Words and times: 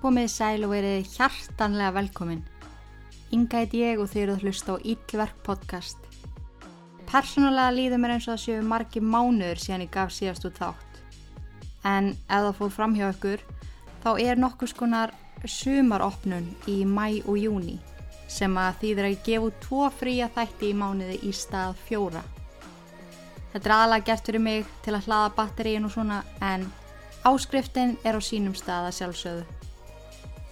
Komið 0.00 0.30
sæl 0.32 0.62
og 0.64 0.70
verið 0.72 1.10
hjartanlega 1.12 1.92
velkomin. 1.92 2.38
Inga 3.36 3.58
heit 3.60 3.74
ég 3.76 3.98
og 4.00 4.06
þið 4.08 4.22
eruð 4.22 4.38
að 4.38 4.44
hlusta 4.46 4.72
á 4.72 4.76
Íllverk 4.80 5.42
podcast. 5.44 6.06
Personalega 7.10 7.74
líður 7.76 8.00
mér 8.00 8.14
eins 8.14 8.28
og 8.30 8.32
það 8.32 8.40
séu 8.46 8.62
margi 8.70 9.02
mánuður 9.04 9.60
síðan 9.60 9.84
ég 9.84 9.92
gaf 9.92 10.14
síðast 10.16 10.48
út 10.48 10.56
þátt. 10.56 11.02
En 11.84 12.08
það 12.30 12.48
fór 12.62 12.72
fram 12.78 12.96
hjá 12.96 13.10
ykkur, 13.10 13.44
þá 14.00 14.10
er 14.24 14.40
nokkus 14.40 14.72
konar 14.80 15.12
sumaropnun 15.44 16.48
í 16.64 16.80
mæ 16.88 17.20
og 17.26 17.36
júni 17.36 17.76
sem 18.24 18.56
að 18.56 18.80
þýðir 18.80 19.04
að 19.04 19.14
ég 19.18 19.22
gefu 19.28 19.54
tvo 19.66 19.84
fría 20.00 20.32
þætti 20.32 20.72
í 20.72 20.80
mánuði 20.80 21.20
í 21.28 21.36
stað 21.36 21.76
fjóra. 21.84 22.24
Þetta 23.52 23.66
er 23.66 23.76
aðalega 23.76 24.08
gert 24.08 24.32
fyrir 24.32 24.48
mig 24.48 24.76
til 24.80 24.96
að 24.96 25.10
hlaða 25.10 25.32
batteríin 25.36 25.84
og 25.84 25.92
svona 25.92 26.24
en 26.40 26.70
áskriftin 27.20 27.98
er 28.00 28.16
á 28.16 28.20
sínum 28.24 28.56
stað 28.56 28.94
að 28.94 29.02
sjálfsögðu. 29.02 29.59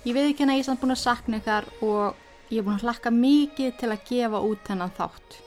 Ég 0.06 0.14
veit 0.14 0.28
ekki 0.28 0.44
henni 0.44 0.54
að 0.54 0.60
ég 0.60 0.62
er 0.62 0.68
samt 0.68 0.80
búin 0.82 0.94
að 0.94 1.00
sakna 1.02 1.38
ykkar 1.40 1.64
og 1.82 2.52
ég 2.52 2.60
er 2.60 2.66
búin 2.66 2.76
að 2.76 2.84
hlakka 2.86 3.10
mikið 3.10 3.72
til 3.80 3.88
að 3.90 4.04
gefa 4.06 4.42
út 4.46 4.70
hennan 4.70 4.94
þátt. 4.94 5.38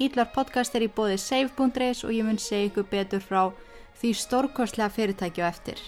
Ídlar 0.00 0.30
podcast 0.32 0.74
er 0.74 0.86
í 0.86 0.88
bóði 0.88 1.18
save.is 1.20 2.00
og 2.06 2.14
ég 2.16 2.24
mun 2.24 2.40
segja 2.40 2.70
ykkur 2.70 2.88
betur 2.88 3.20
frá 3.20 3.42
því 4.00 4.14
stórkostlega 4.16 4.88
fyrirtæki 4.96 5.44
á 5.44 5.52
eftir. 5.52 5.84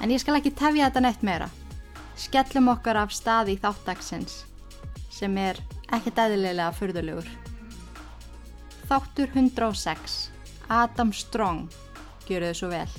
En 0.00 0.10
ég 0.10 0.24
skal 0.24 0.40
ekki 0.40 0.56
tefja 0.56 0.88
þetta 0.88 1.04
neitt 1.04 1.22
meira. 1.22 1.52
Skellum 2.16 2.72
okkar 2.72 3.04
af 3.04 3.12
staði 3.12 3.58
í 3.58 3.60
þáttaksins 3.60 4.42
sem 5.12 5.36
er 5.38 5.60
ekkert 5.92 6.24
eðlilega 6.26 6.72
fyrðulegur. 6.74 7.28
Þáttur 8.88 9.30
106 9.36 10.33
Adam 10.68 11.12
Strong 11.12 11.68
Gjöru 12.24 12.52
þau 12.52 12.56
svo 12.56 12.68
vel. 12.72 12.94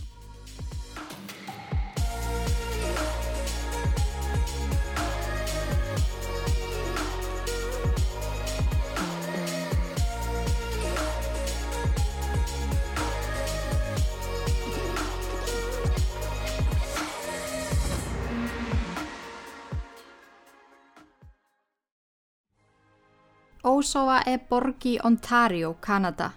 Osawa 23.66 24.20
er 24.30 24.44
borg 24.46 24.86
í 24.86 25.00
Ontario, 25.02 25.72
Kanada, 25.82 26.30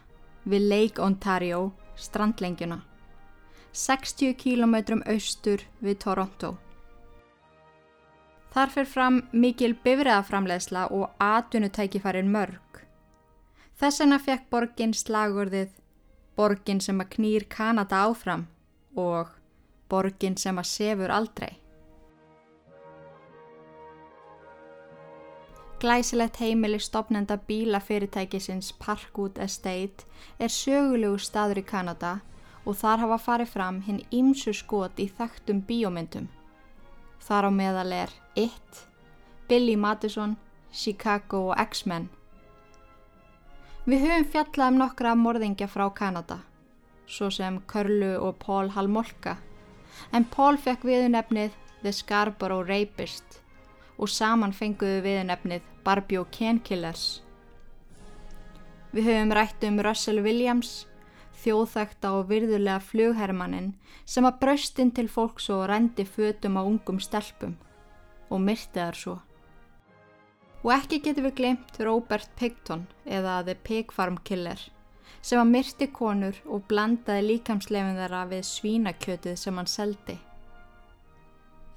við 0.49 0.69
Lake 0.73 1.03
Ontario, 1.03 1.73
strandlengjuna. 1.97 2.81
60 3.73 4.35
km 4.41 5.03
austur 5.07 5.63
við 5.85 5.99
Toronto. 6.03 6.57
Þar 8.55 8.73
fyrir 8.73 8.89
fram 8.89 9.19
mikil 9.33 9.75
bifræðaframleðsla 9.85 10.87
og 10.97 11.13
atvinnutækifarin 11.21 12.33
mörg. 12.33 12.81
Þess 13.79 14.01
vegna 14.03 14.19
fekk 14.19 14.49
borgin 14.51 14.95
slagurðið 14.97 15.77
borgin 16.39 16.81
sem 16.81 17.01
að 17.03 17.13
knýr 17.17 17.47
Kanada 17.51 18.05
áfram 18.09 18.47
og 18.97 19.35
borgin 19.91 20.37
sem 20.41 20.59
að 20.59 20.71
sefur 20.71 21.13
aldrei. 21.15 21.59
Glæsilegt 25.81 26.37
heimili 26.41 26.79
stopnenda 26.79 27.37
bílafyrirtækisins 27.37 28.73
Parkwood 28.73 29.39
Estate 29.39 30.09
er 30.39 30.51
sögulegu 30.51 31.21
staður 31.23 31.61
í 31.61 31.65
Kanada 31.69 32.11
og 32.65 32.75
þar 32.81 33.05
hafa 33.05 33.19
farið 33.27 33.53
fram 33.53 33.79
hinn 33.87 34.01
ímsu 34.11 34.57
skot 34.59 34.99
í 34.99 35.07
þekktum 35.21 35.63
bíómyndum. 35.71 36.27
Þar 37.23 37.47
á 37.47 37.51
meðal 37.61 37.95
er 38.01 38.17
It, 38.35 38.83
Billy 39.49 39.77
Madison, 39.77 40.37
Chicago 40.73 41.47
og 41.53 41.57
X-Men. 41.69 42.11
Við 43.87 44.07
höfum 44.09 44.31
fjallað 44.35 44.75
um 44.75 44.83
nokkra 44.83 45.15
morðingja 45.15 45.71
frá 45.71 45.87
Kanada, 45.95 46.41
svo 47.07 47.31
sem 47.31 47.63
Körlu 47.71 48.17
og 48.19 48.43
Paul 48.43 48.75
Halmolka, 48.75 49.39
en 50.11 50.27
Paul 50.27 50.59
fekk 50.59 50.83
viðunefnið 50.91 51.55
The 51.85 51.95
Scarborough 51.95 52.67
Rapist 52.67 53.45
og 53.99 54.11
saman 54.11 54.55
fenguðu 54.55 55.03
við 55.05 55.25
nefnið 55.29 55.67
Barbie 55.85 56.21
og 56.21 56.31
Ken 56.35 56.61
Killers. 56.63 57.21
Við 58.95 59.11
höfum 59.11 59.35
rætt 59.37 59.65
um 59.69 59.81
Russell 59.85 60.23
Williams, 60.25 60.87
þjóðþækta 61.43 62.13
og 62.17 62.29
virðulega 62.31 62.81
flughermannin 62.83 63.73
sem 64.09 64.27
að 64.27 64.39
braustinn 64.43 64.95
til 64.95 65.09
fólks 65.13 65.51
og 65.55 65.67
rendi 65.71 66.07
fötum 66.09 66.59
á 66.59 66.63
ungum 66.63 66.99
stelpum 67.03 67.59
og 68.29 68.43
myrti 68.45 68.81
þar 68.81 68.99
svo. 68.99 69.17
Og 70.65 70.73
ekki 70.75 70.99
getur 71.05 71.29
við 71.29 71.37
glemt 71.39 71.79
Robert 71.85 72.31
Pigton 72.39 72.89
eða 73.07 73.43
The 73.47 73.55
Pig 73.55 73.95
Farm 73.95 74.19
Killer 74.25 74.59
sem 75.23 75.41
að 75.41 75.53
myrti 75.53 75.89
konur 75.93 76.37
og 76.47 76.67
blandaði 76.71 77.25
líkamsleifin 77.27 77.99
þeirra 77.99 78.25
við 78.31 78.45
svínakjötið 78.49 79.39
sem 79.39 79.57
hann 79.59 79.71
seldi. 79.71 80.19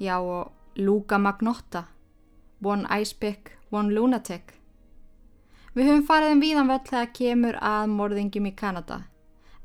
Já 0.01 0.17
og 0.17 0.51
Luka 0.79 1.17
Magnotta 1.19 1.85
One 2.61 2.85
Ice 3.01 3.13
Pick, 3.13 3.57
One 3.71 3.89
Lunatic. 3.89 4.53
Við 5.73 5.87
höfum 5.87 6.03
farið 6.05 6.33
um 6.35 6.41
víðan 6.43 6.67
völl 6.69 6.83
þegar 6.85 7.07
kemur 7.17 7.55
að 7.57 7.93
morðingjum 7.95 8.49
í 8.49 8.51
Kanada, 8.59 8.97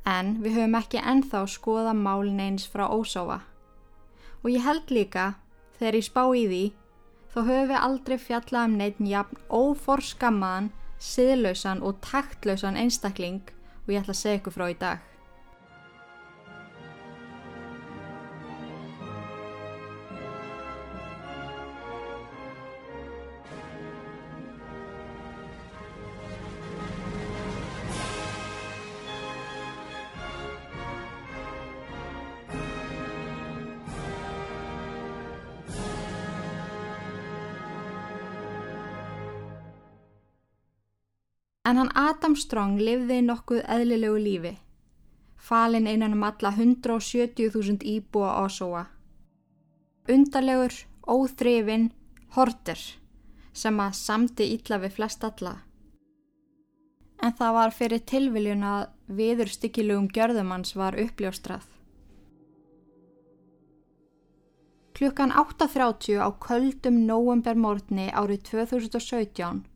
en 0.08 0.36
við 0.40 0.56
höfum 0.56 0.78
ekki 0.78 1.02
ennþá 1.02 1.42
skoða 1.50 1.92
málin 1.92 2.40
eins 2.40 2.64
frá 2.72 2.86
ósáfa. 2.88 3.42
Og 4.40 4.48
ég 4.54 4.64
held 4.64 4.94
líka, 4.94 5.26
þegar 5.76 5.98
ég 5.98 6.06
spá 6.08 6.22
í 6.32 6.46
því, 6.46 6.62
þá 7.34 7.38
höfum 7.42 7.68
við 7.74 7.82
aldrei 7.82 8.16
fjallað 8.22 8.70
um 8.70 8.78
neitt 8.80 9.02
jafn 9.12 9.42
óforskammaðan, 9.50 10.70
siðlausan 10.96 11.84
og 11.84 12.00
taktlausan 12.00 12.80
einstakling 12.80 13.42
og 13.84 13.92
ég 13.92 14.00
ætla 14.00 14.16
að 14.16 14.22
segja 14.22 14.40
ykkur 14.40 14.56
frá 14.56 14.70
í 14.72 14.78
dag. 14.80 15.04
En 41.66 41.80
hann 41.80 41.90
Adam 41.98 42.36
Strong 42.38 42.76
lifði 42.78 43.16
nokkuð 43.26 43.64
eðlilegu 43.74 44.18
lífi, 44.22 44.52
falinn 45.48 45.88
einan 45.90 46.14
um 46.14 46.22
alla 46.28 46.52
170.000 46.54 47.82
íbúa 47.82 48.36
ásóa. 48.44 48.84
Undarlegur, 50.06 50.76
óþrifin, 51.10 51.88
horter, 52.36 52.78
sem 53.50 53.82
að 53.82 53.98
samti 53.98 54.46
ítla 54.54 54.78
við 54.84 54.94
flest 55.00 55.26
alla. 55.26 55.56
En 57.18 57.34
það 57.34 57.58
var 57.58 57.74
fyrir 57.74 58.06
tilviljun 58.14 58.62
að 58.62 58.88
viður 59.18 59.50
stykkilugum 59.50 60.10
gjörðumanns 60.14 60.76
var 60.78 60.94
uppljóstrað. 61.02 61.66
Klukkan 64.94 65.34
8.30 65.34 66.22
á 66.22 66.30
köldum 66.40 67.02
nóumbermórni 67.10 68.12
árið 68.14 68.52
2017 68.54 69.66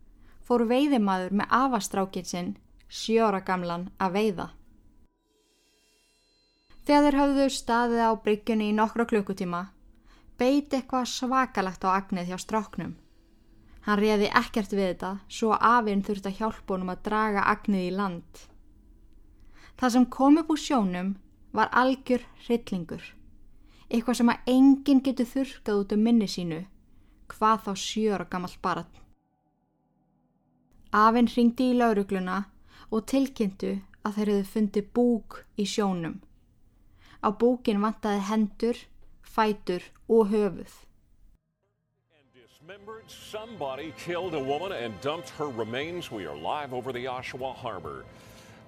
fór 0.51 0.65
veiðimaður 0.67 1.37
með 1.39 1.53
afastrákin 1.55 2.27
sinn, 2.27 2.49
sjóra 2.91 3.39
gamlan, 3.47 3.85
að 4.03 4.17
veiða. 4.17 4.47
Þegar 6.83 7.05
þeir 7.07 7.17
höfðu 7.21 7.45
staðið 7.55 8.01
á 8.03 8.11
bryggjunni 8.25 8.67
í 8.73 8.75
nokkra 8.75 9.05
klukkutíma, 9.13 9.61
beiti 10.43 10.81
eitthvað 10.81 11.07
svakalagt 11.13 11.87
á 11.87 11.95
agnið 11.95 12.33
hjá 12.33 12.39
stráknum. 12.43 12.97
Hann 13.87 14.01
reði 14.01 14.27
ekkert 14.41 14.75
við 14.75 14.89
þetta, 14.89 15.11
svo 15.31 15.55
afinn 15.55 16.03
þurfti 16.03 16.33
að 16.33 16.41
hjálpa 16.41 16.75
honum 16.75 16.91
að 16.97 17.05
draga 17.07 17.45
agnið 17.53 17.85
í 17.87 17.93
land. 17.95 18.41
Það 19.79 19.95
sem 19.95 20.09
kom 20.17 20.41
upp 20.43 20.51
úr 20.51 20.63
sjónum 20.65 21.13
var 21.55 21.71
algjör 21.71 22.25
hryllingur. 22.49 23.05
Eitthvað 23.87 24.19
sem 24.19 24.35
að 24.35 24.51
enginn 24.57 25.05
getur 25.07 25.31
þurkað 25.31 25.85
út 25.85 25.95
um 25.95 26.03
minni 26.09 26.27
sínu, 26.27 26.65
hvað 27.31 27.69
þá 27.69 27.73
sjóra 27.85 28.27
gammalt 28.27 28.59
barat. 28.67 28.91
Afinn 30.91 31.29
ringdi 31.31 31.69
í 31.71 31.75
laurugluna 31.79 32.37
og 32.91 33.05
tilkynntu 33.07 33.77
að 34.03 34.17
þeir 34.17 34.31
hefðu 34.33 34.47
fundið 34.53 34.87
búk 34.97 35.37
í 35.55 35.67
sjónum. 35.73 36.17
Á 37.23 37.31
búkin 37.31 37.83
vantaði 37.85 38.25
hendur, 38.27 38.79
fætur 39.23 39.87
og 40.09 40.33
höfuð. 40.33 40.73
Somebody 43.07 43.93
killed 43.99 44.35
a 44.35 44.39
woman 44.39 44.73
and 44.73 44.95
dumped 45.01 45.29
her 45.31 45.49
remains. 45.49 46.11
We 46.11 46.27
are 46.27 46.37
live 46.37 46.73
over 46.73 46.93
the 46.93 47.07
Oshawa 47.07 47.55
Harbor. 47.55 48.05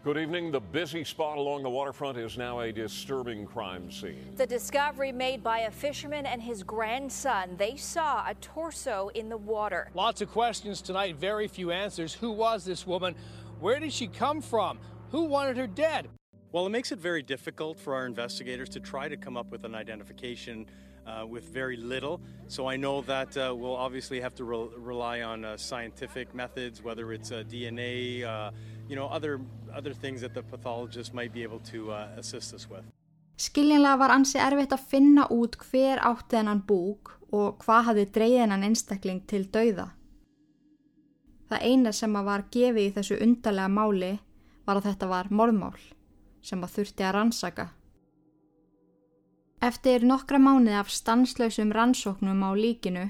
Good 0.04 0.18
evening. 0.18 0.50
The 0.50 0.58
busy 0.58 1.04
spot 1.04 1.38
along 1.38 1.62
the 1.62 1.70
waterfront 1.70 2.18
is 2.18 2.36
now 2.36 2.58
a 2.58 2.72
disturbing 2.72 3.46
crime 3.46 3.88
scene. 3.88 4.34
The 4.34 4.48
discovery 4.48 5.12
made 5.12 5.44
by 5.44 5.60
a 5.60 5.70
fisherman 5.70 6.26
and 6.26 6.42
his 6.42 6.64
grandson. 6.64 7.54
They 7.56 7.76
saw 7.76 8.28
a 8.28 8.34
torso 8.34 9.12
in 9.14 9.28
the 9.28 9.36
water. 9.36 9.92
Lots 9.94 10.20
of 10.20 10.28
questions 10.28 10.82
tonight, 10.82 11.14
very 11.14 11.46
few 11.46 11.70
answers. 11.70 12.14
Who 12.14 12.32
was 12.32 12.64
this 12.64 12.84
woman? 12.84 13.14
Where 13.60 13.78
did 13.78 13.92
she 13.92 14.08
come 14.08 14.40
from? 14.40 14.80
Who 15.12 15.26
wanted 15.26 15.56
her 15.56 15.68
dead? 15.68 16.08
Well, 16.50 16.66
it 16.66 16.70
makes 16.70 16.90
it 16.90 16.98
very 16.98 17.22
difficult 17.22 17.78
for 17.78 17.94
our 17.94 18.04
investigators 18.04 18.70
to 18.70 18.80
try 18.80 19.08
to 19.08 19.16
come 19.16 19.36
up 19.36 19.52
with 19.52 19.62
an 19.62 19.76
identification 19.76 20.66
uh, 21.06 21.24
with 21.26 21.44
very 21.44 21.76
little. 21.76 22.20
So 22.48 22.66
I 22.66 22.76
know 22.76 23.02
that 23.02 23.36
uh, 23.36 23.54
we'll 23.56 23.76
obviously 23.76 24.20
have 24.20 24.34
to 24.36 24.44
re- 24.44 24.68
rely 24.76 25.22
on 25.22 25.44
uh, 25.44 25.56
scientific 25.56 26.34
methods, 26.34 26.82
whether 26.82 27.12
it's 27.12 27.30
DNA, 27.30 28.24
uh, 28.24 28.50
you 28.92 28.96
know, 28.96 29.08
other, 29.08 29.40
other 29.74 29.94
things 29.94 30.20
that 30.20 30.34
the 30.34 30.42
pathologist 30.42 31.14
might 31.14 31.32
be 31.32 31.42
able 31.42 31.60
to 31.60 31.90
uh, 31.90 32.08
assist 32.18 32.52
us 32.54 32.68
with. 32.70 32.84
Skiljanlega 33.40 33.96
var 33.98 34.12
ansi 34.12 34.36
erfitt 34.38 34.74
að 34.76 34.84
finna 34.90 35.24
út 35.32 35.56
hver 35.70 36.02
átti 36.04 36.36
þennan 36.36 36.60
búk 36.68 37.14
og 37.32 37.62
hvað 37.64 37.86
hafði 37.88 38.04
dreyðið 38.16 38.42
hennan 38.44 38.66
einstakling 38.68 39.22
til 39.26 39.46
dauða. 39.54 39.88
Það 41.48 41.64
eina 41.70 41.92
sem 41.96 42.18
að 42.20 42.28
var 42.28 42.44
gefið 42.52 42.84
í 42.84 42.92
þessu 42.98 43.18
undarlega 43.24 43.72
máli 43.72 44.12
var 44.66 44.78
að 44.78 44.90
þetta 44.90 45.08
var 45.14 45.32
morðmál 45.40 45.80
sem 46.44 46.60
að 46.60 46.76
þurfti 46.76 47.08
að 47.08 47.14
rannsaka. 47.16 47.66
Eftir 49.62 50.04
nokkra 50.04 50.42
mánuði 50.42 50.76
af 50.76 50.92
stanslausum 50.92 51.72
rannsóknum 51.72 52.44
á 52.44 52.50
líkinu, 52.58 53.08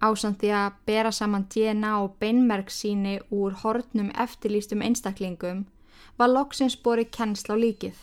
ásand 0.00 0.40
því 0.40 0.50
að 0.56 0.76
bera 0.88 1.12
saman 1.12 1.46
DNA 1.52 1.92
og 2.02 2.16
beinmerksíni 2.22 3.18
úr 3.30 3.56
hornum 3.62 4.10
eftirlýstum 4.24 4.84
einstaklingum, 4.86 5.64
var 6.18 6.32
loksins 6.32 6.76
bori 6.76 7.04
kennsla 7.04 7.56
á 7.56 7.62
líkið. 7.62 7.96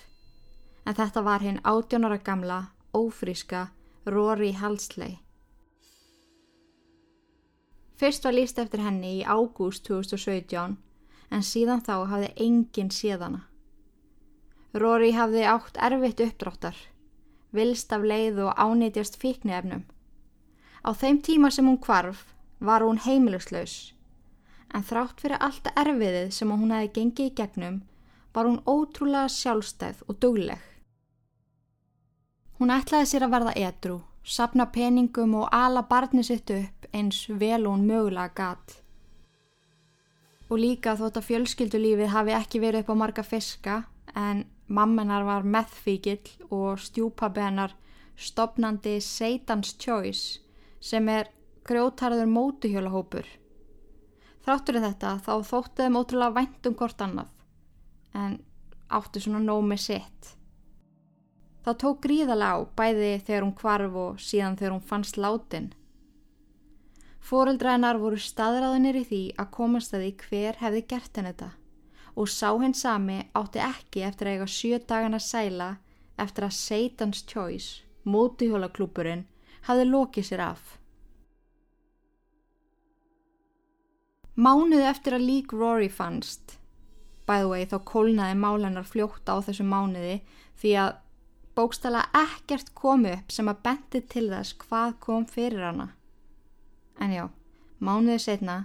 En 0.86 0.96
þetta 0.96 1.24
var 1.24 1.44
hinn 1.44 1.64
átjónara 1.64 2.18
gamla, 2.18 2.60
ófríska 2.94 3.68
Rory 4.06 4.52
Halsley. 4.52 5.18
Fyrst 7.98 8.24
var 8.24 8.36
líst 8.38 8.60
eftir 8.62 8.84
henni 8.86 9.18
í 9.20 9.26
ágúst 9.26 9.88
2017 9.90 10.78
en 11.32 11.44
síðan 11.44 11.82
þá 11.82 11.96
hafði 12.12 12.30
enginn 12.46 12.94
séðana. 12.94 13.42
Rory 14.78 15.12
hafði 15.18 15.44
átt 15.50 15.82
erfitt 15.82 16.22
uppdráttar 16.22 16.78
vilst 17.56 17.94
af 17.96 18.04
leið 18.06 18.42
og 18.46 18.58
ánýtjast 18.60 19.18
fíknefnum. 19.22 19.86
Á 20.86 20.90
þeim 20.94 21.22
tíma 21.22 21.52
sem 21.52 21.68
hún 21.68 21.80
kvarf 21.82 22.26
var 22.60 22.84
hún 22.86 23.00
heimilislaus, 23.02 23.94
en 24.74 24.84
þrátt 24.84 25.22
fyrir 25.22 25.42
allt 25.42 25.70
erfiðið 25.76 26.32
sem 26.34 26.52
hún 26.52 26.74
hefði 26.74 26.94
gengið 26.96 27.30
í 27.32 27.36
gegnum 27.38 27.78
var 28.34 28.46
hún 28.50 28.60
ótrúlega 28.70 29.30
sjálfstæð 29.34 30.04
og 30.08 30.20
dugleg. 30.22 30.62
Hún 32.58 32.74
ætlaði 32.74 33.10
sér 33.10 33.28
að 33.28 33.34
verða 33.36 33.54
edru, 33.70 34.00
sapna 34.24 34.66
peningum 34.74 35.36
og 35.42 35.50
ala 35.54 35.84
barni 35.90 36.24
sitt 36.26 36.50
upp 36.54 36.88
eins 36.94 37.26
vel 37.30 37.66
hún 37.66 37.86
mögulega 37.90 38.34
gatt. 38.34 38.82
Og 40.50 40.62
líka 40.62 40.96
þótt 40.98 41.20
að 41.20 41.28
fjölskyldulífið 41.30 42.14
hafi 42.14 42.34
ekki 42.38 42.62
verið 42.64 42.86
upp 42.86 42.94
á 42.94 43.02
marga 43.02 43.24
fiska 43.24 43.78
en 44.16 44.46
Mammenar 44.68 45.24
var 45.24 45.46
meðfíkil 45.48 46.20
og 46.52 46.82
stjúpabennar 46.84 47.76
stopnandi 48.18 48.98
Satan's 49.00 49.78
Choice 49.80 50.42
sem 50.80 51.10
er 51.10 51.32
grjótarður 51.68 52.30
mótuhjólahópur. 52.32 53.28
Þráttur 54.46 54.80
þetta 54.84 55.18
þá 55.26 55.34
þóttu 55.44 55.84
þeim 55.84 56.00
ótrúlega 56.00 56.38
vænt 56.38 56.70
um 56.70 56.78
hvort 56.80 57.02
annað 57.04 57.34
en 58.18 58.38
áttu 58.88 59.22
svona 59.22 59.44
nómi 59.44 59.78
sitt. 59.82 60.34
Það 61.66 61.80
tók 61.84 62.00
gríðalega 62.06 62.56
á 62.56 62.60
bæði 62.80 63.12
þegar 63.28 63.44
hún 63.44 63.58
kvarf 63.58 63.98
og 64.04 64.22
síðan 64.24 64.56
þegar 64.56 64.76
hún 64.78 64.88
fannst 64.88 65.20
látin. 65.20 65.74
Fóreldrænar 67.28 68.00
voru 68.00 68.20
staðræðinir 68.24 69.02
í 69.02 69.08
því 69.10 69.24
að 69.36 69.50
komast 69.58 69.96
að 69.96 70.06
því 70.06 70.12
hver 70.24 70.60
hefði 70.62 70.84
gert 70.94 71.20
henni 71.20 71.34
þetta 71.34 71.50
og 72.18 72.30
sá 72.34 72.50
hens 72.58 72.80
sami 72.82 73.18
átti 73.38 73.62
ekki 73.62 74.06
eftir 74.08 74.30
að 74.30 74.38
eiga 74.38 74.48
sjö 74.50 74.80
dagana 74.90 75.20
sæla 75.22 75.68
eftir 76.18 76.48
að 76.48 76.56
Satan's 76.58 77.20
Choice, 77.30 77.84
mótihjólaklúpurinn, 78.10 79.28
hafði 79.68 79.88
lokið 79.90 80.28
sér 80.30 80.44
af. 80.48 80.78
Mánuði 84.38 84.86
eftir 84.86 85.18
að 85.18 85.26
lík 85.26 85.54
Rory 85.54 85.90
fannst, 85.90 86.58
the 87.26 87.48
way 87.50 87.66
þá 87.66 87.80
kólnaði 87.84 88.38
málennar 88.38 88.86
fljótt 88.86 89.28
á 89.28 89.42
þessu 89.42 89.66
mánuði 89.66 90.22
því 90.62 90.74
að 90.84 90.92
bókstala 91.58 92.06
ekkert 92.16 92.70
komi 92.78 93.16
upp 93.18 93.34
sem 93.34 93.50
að 93.50 93.64
benti 93.66 94.02
til 94.06 94.28
þess 94.30 94.54
hvað 94.62 94.94
kom 95.02 95.26
fyrir 95.26 95.66
hana. 95.66 95.90
En 97.02 97.14
já, 97.14 97.26
mánuði 97.80 98.20
setna 98.22 98.58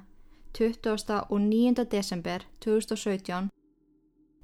20. 0.52 1.24
og 1.30 1.40
9. 1.40 1.86
desember 1.88 2.44
2017 2.60 3.48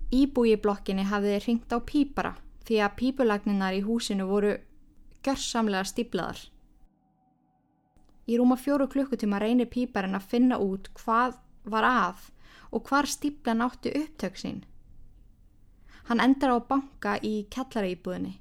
Íbúi 0.08 0.56
blokkinni 0.56 1.04
hafði 1.04 1.37
ringt 1.44 1.72
á 1.72 1.78
pípara 1.84 2.38
því 2.64 2.81
að 2.84 2.96
pípulagninnar 3.00 3.76
í 3.76 3.84
húsinu 3.84 4.25
voru 4.28 4.54
görsamlega 5.25 5.85
stíblaðar. 5.88 6.41
Í 8.29 8.37
rúma 8.37 8.59
fjóru 8.61 8.88
klukkutíma 8.93 9.41
reynir 9.41 9.70
píparinn 9.73 10.19
að 10.19 10.29
finna 10.32 10.59
út 10.61 10.91
hvað 11.00 11.38
var 11.65 11.87
að 11.88 12.26
og 12.73 12.85
hvar 12.88 13.09
stíblan 13.09 13.65
átti 13.65 13.93
upptöksinn. 13.97 14.65
Hann 16.09 16.20
endar 16.20 16.53
á 16.53 16.59
banka 16.61 17.17
í 17.25 17.49
kjallaríbúðinni. 17.53 18.38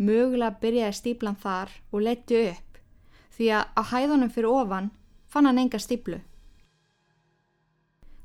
Mögulega 0.00 0.58
byrjaði 0.60 0.96
stíblan 0.96 1.38
þar 1.40 1.70
og 1.92 2.04
leti 2.08 2.40
upp 2.48 2.80
því 3.36 3.48
að 3.58 3.64
á 3.76 3.82
hæðunum 3.92 4.32
fyrir 4.32 4.52
ofan 4.52 4.90
fann 5.28 5.48
hann 5.48 5.60
enga 5.60 5.80
stíblu. 5.80 6.20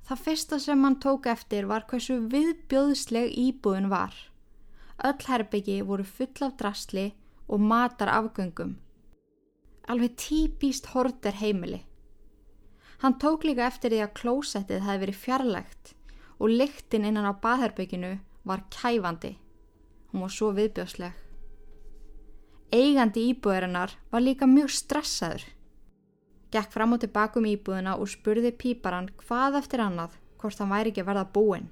Það 0.08 0.24
fyrsta 0.24 0.60
sem 0.64 0.84
hann 0.84 1.00
tók 1.04 1.28
eftir 1.28 1.68
var 1.68 1.84
hversu 1.88 2.22
viðbjóðsleg 2.32 3.34
íbúðin 3.36 3.90
var. 3.92 4.16
Öll 5.04 5.20
herbyggi 5.28 5.82
voru 5.84 6.06
full 6.08 6.48
af 6.48 6.56
drasli 6.60 7.10
og 7.12 7.27
matar 7.56 8.12
afgöngum. 8.12 8.76
Alveg 9.88 10.18
típíst 10.20 10.92
horter 10.92 11.32
heimili. 11.40 11.86
Hann 13.00 13.16
tók 13.22 13.46
líka 13.48 13.68
eftir 13.70 13.94
því 13.94 14.02
að 14.04 14.16
klósettið 14.20 14.84
hefði 14.84 15.04
verið 15.06 15.22
fjarlægt 15.22 15.94
og 16.38 16.52
lyktinn 16.52 17.06
innan 17.08 17.30
á 17.30 17.34
baðherbygginu 17.40 18.18
var 18.44 18.66
kæfandi. 18.74 19.38
Hún 20.12 20.26
var 20.26 20.34
svo 20.34 20.52
viðbjóðsleg. 20.58 21.14
Eigandi 22.74 23.30
íbúðarinnar 23.32 23.96
var 24.12 24.26
líka 24.26 24.48
mjög 24.50 24.74
stressaður. 24.76 25.46
Gekk 26.52 26.74
fram 26.74 26.96
og 26.96 27.04
tilbaka 27.04 27.40
um 27.40 27.48
íbúðina 27.48 27.96
og 27.96 28.12
spurði 28.12 28.52
píparan 28.52 29.12
hvað 29.24 29.62
eftir 29.62 29.84
annað 29.84 30.20
hvort 30.42 30.60
hann 30.60 30.74
væri 30.74 30.92
ekki 30.92 31.06
verða 31.08 31.30
búinn. 31.32 31.70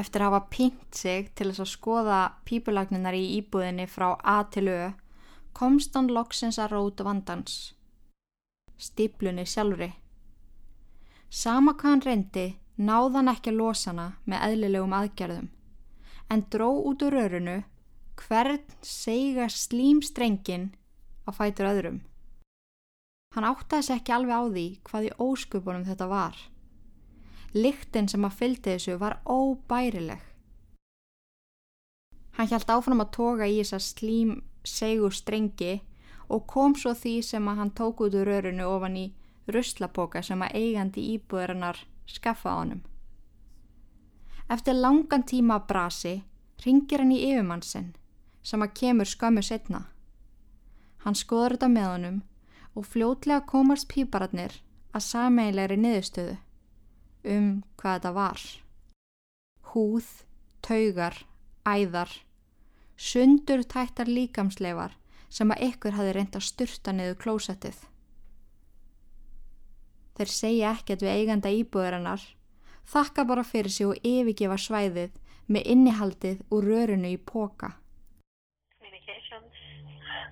Eftir 0.00 0.22
að 0.22 0.30
hafa 0.30 0.48
pínt 0.54 0.96
sig 0.96 1.28
til 1.36 1.50
þess 1.50 1.64
að 1.64 1.72
skoða 1.74 2.18
pípulagninar 2.48 3.16
í 3.18 3.24
íbúðinni 3.40 3.84
frá 3.90 4.14
A 4.24 4.40
til 4.48 4.68
Ö 4.72 4.82
komst 5.52 5.96
hann 5.98 6.08
loksins 6.14 6.58
að 6.62 6.72
róta 6.76 7.04
vandans. 7.04 7.74
Stiplunni 8.80 9.44
sjálfri. 9.44 9.90
Sama 11.28 11.74
hvað 11.74 11.90
hann 11.90 12.04
reyndi 12.06 12.46
náðan 12.80 13.28
ekki 13.34 13.52
að 13.52 13.58
losa 13.60 13.90
hana 13.90 14.06
með 14.24 14.44
eðlilegum 14.46 14.94
aðgerðum 14.96 15.50
en 16.30 16.44
dró 16.54 16.68
út 16.86 17.02
úr 17.02 17.16
rörunu 17.18 17.58
hvern 18.20 18.62
seiga 18.86 19.48
slímstrengin 19.50 20.70
á 21.26 21.30
fætur 21.34 21.68
öðrum. 21.70 22.00
Hann 23.34 23.46
áttaði 23.46 23.86
sér 23.86 24.00
ekki 24.00 24.14
alveg 24.14 24.34
á 24.38 24.42
því 24.46 24.66
hvað 24.86 25.06
í 25.06 25.12
óskupunum 25.26 25.86
þetta 25.86 26.08
var. 26.10 26.36
Liktinn 27.54 28.06
sem 28.06 28.22
að 28.22 28.36
fylgdi 28.38 28.74
þessu 28.76 28.96
var 29.00 29.16
óbærileg. 29.26 30.20
Hann 32.38 32.46
hjælt 32.46 32.70
áfram 32.70 33.02
að 33.02 33.10
toga 33.16 33.46
í 33.50 33.56
þessa 33.58 33.80
slím 33.82 34.36
seigu 34.62 35.08
strengi 35.10 35.80
og 36.30 36.44
kom 36.46 36.76
svo 36.78 36.92
því 36.94 37.16
sem 37.26 37.48
að 37.50 37.56
hann 37.58 37.72
tók 37.74 38.02
út 38.06 38.14
úr 38.14 38.28
rörunu 38.28 38.68
ofan 38.70 38.96
í 38.96 39.06
ruslapoka 39.50 40.22
sem 40.22 40.42
að 40.46 40.54
eigandi 40.60 41.02
íbúðarinnar 41.16 41.80
skaffa 42.06 42.54
á 42.54 42.58
honum. 42.60 42.84
Eftir 44.46 44.78
langan 44.78 45.26
tíma 45.26 45.56
að 45.58 45.66
brasi 45.72 46.12
ringir 46.64 47.02
hann 47.02 47.14
í 47.16 47.18
yfirmannsinn 47.32 47.96
sem 48.42 48.62
að 48.62 48.76
kemur 48.78 49.10
skömmu 49.10 49.42
setna. 49.42 49.88
Hann 51.02 51.18
skoður 51.18 51.56
þetta 51.56 51.72
með 51.74 51.88
honum 51.90 52.22
og 52.78 52.86
fljótlega 52.86 53.42
komast 53.50 53.88
píparatnir 53.90 54.54
að 54.94 55.06
sameilegri 55.08 55.80
niðurstöðu 55.82 56.38
um 57.24 57.62
hvað 57.80 57.96
þetta 57.98 58.12
var. 58.16 58.42
Húð, 59.72 60.08
taugar, 60.64 61.16
æðar, 61.66 62.10
sundur 62.96 63.62
tættar 63.64 64.10
líkamsleifar 64.10 64.96
sem 65.30 65.50
að 65.54 65.62
ykkur 65.68 65.96
hafi 65.96 66.14
reynd 66.16 66.36
að 66.36 66.46
styrta 66.48 66.92
niður 66.92 67.18
klósettið. 67.22 67.78
Þeir 70.18 70.32
segja 70.34 70.72
ekkert 70.76 71.04
við 71.06 71.14
eiganda 71.16 71.52
íbúðurinnar, 71.54 72.24
þakka 72.90 73.24
bara 73.28 73.44
fyrir 73.46 73.72
sig 73.72 73.88
og 73.88 74.00
yfirgefa 74.04 74.58
svæðið 74.60 75.14
með 75.50 75.70
innihaldið 75.74 76.42
úr 76.50 76.66
rörinu 76.72 77.14
í 77.14 77.16
póka. 77.16 77.76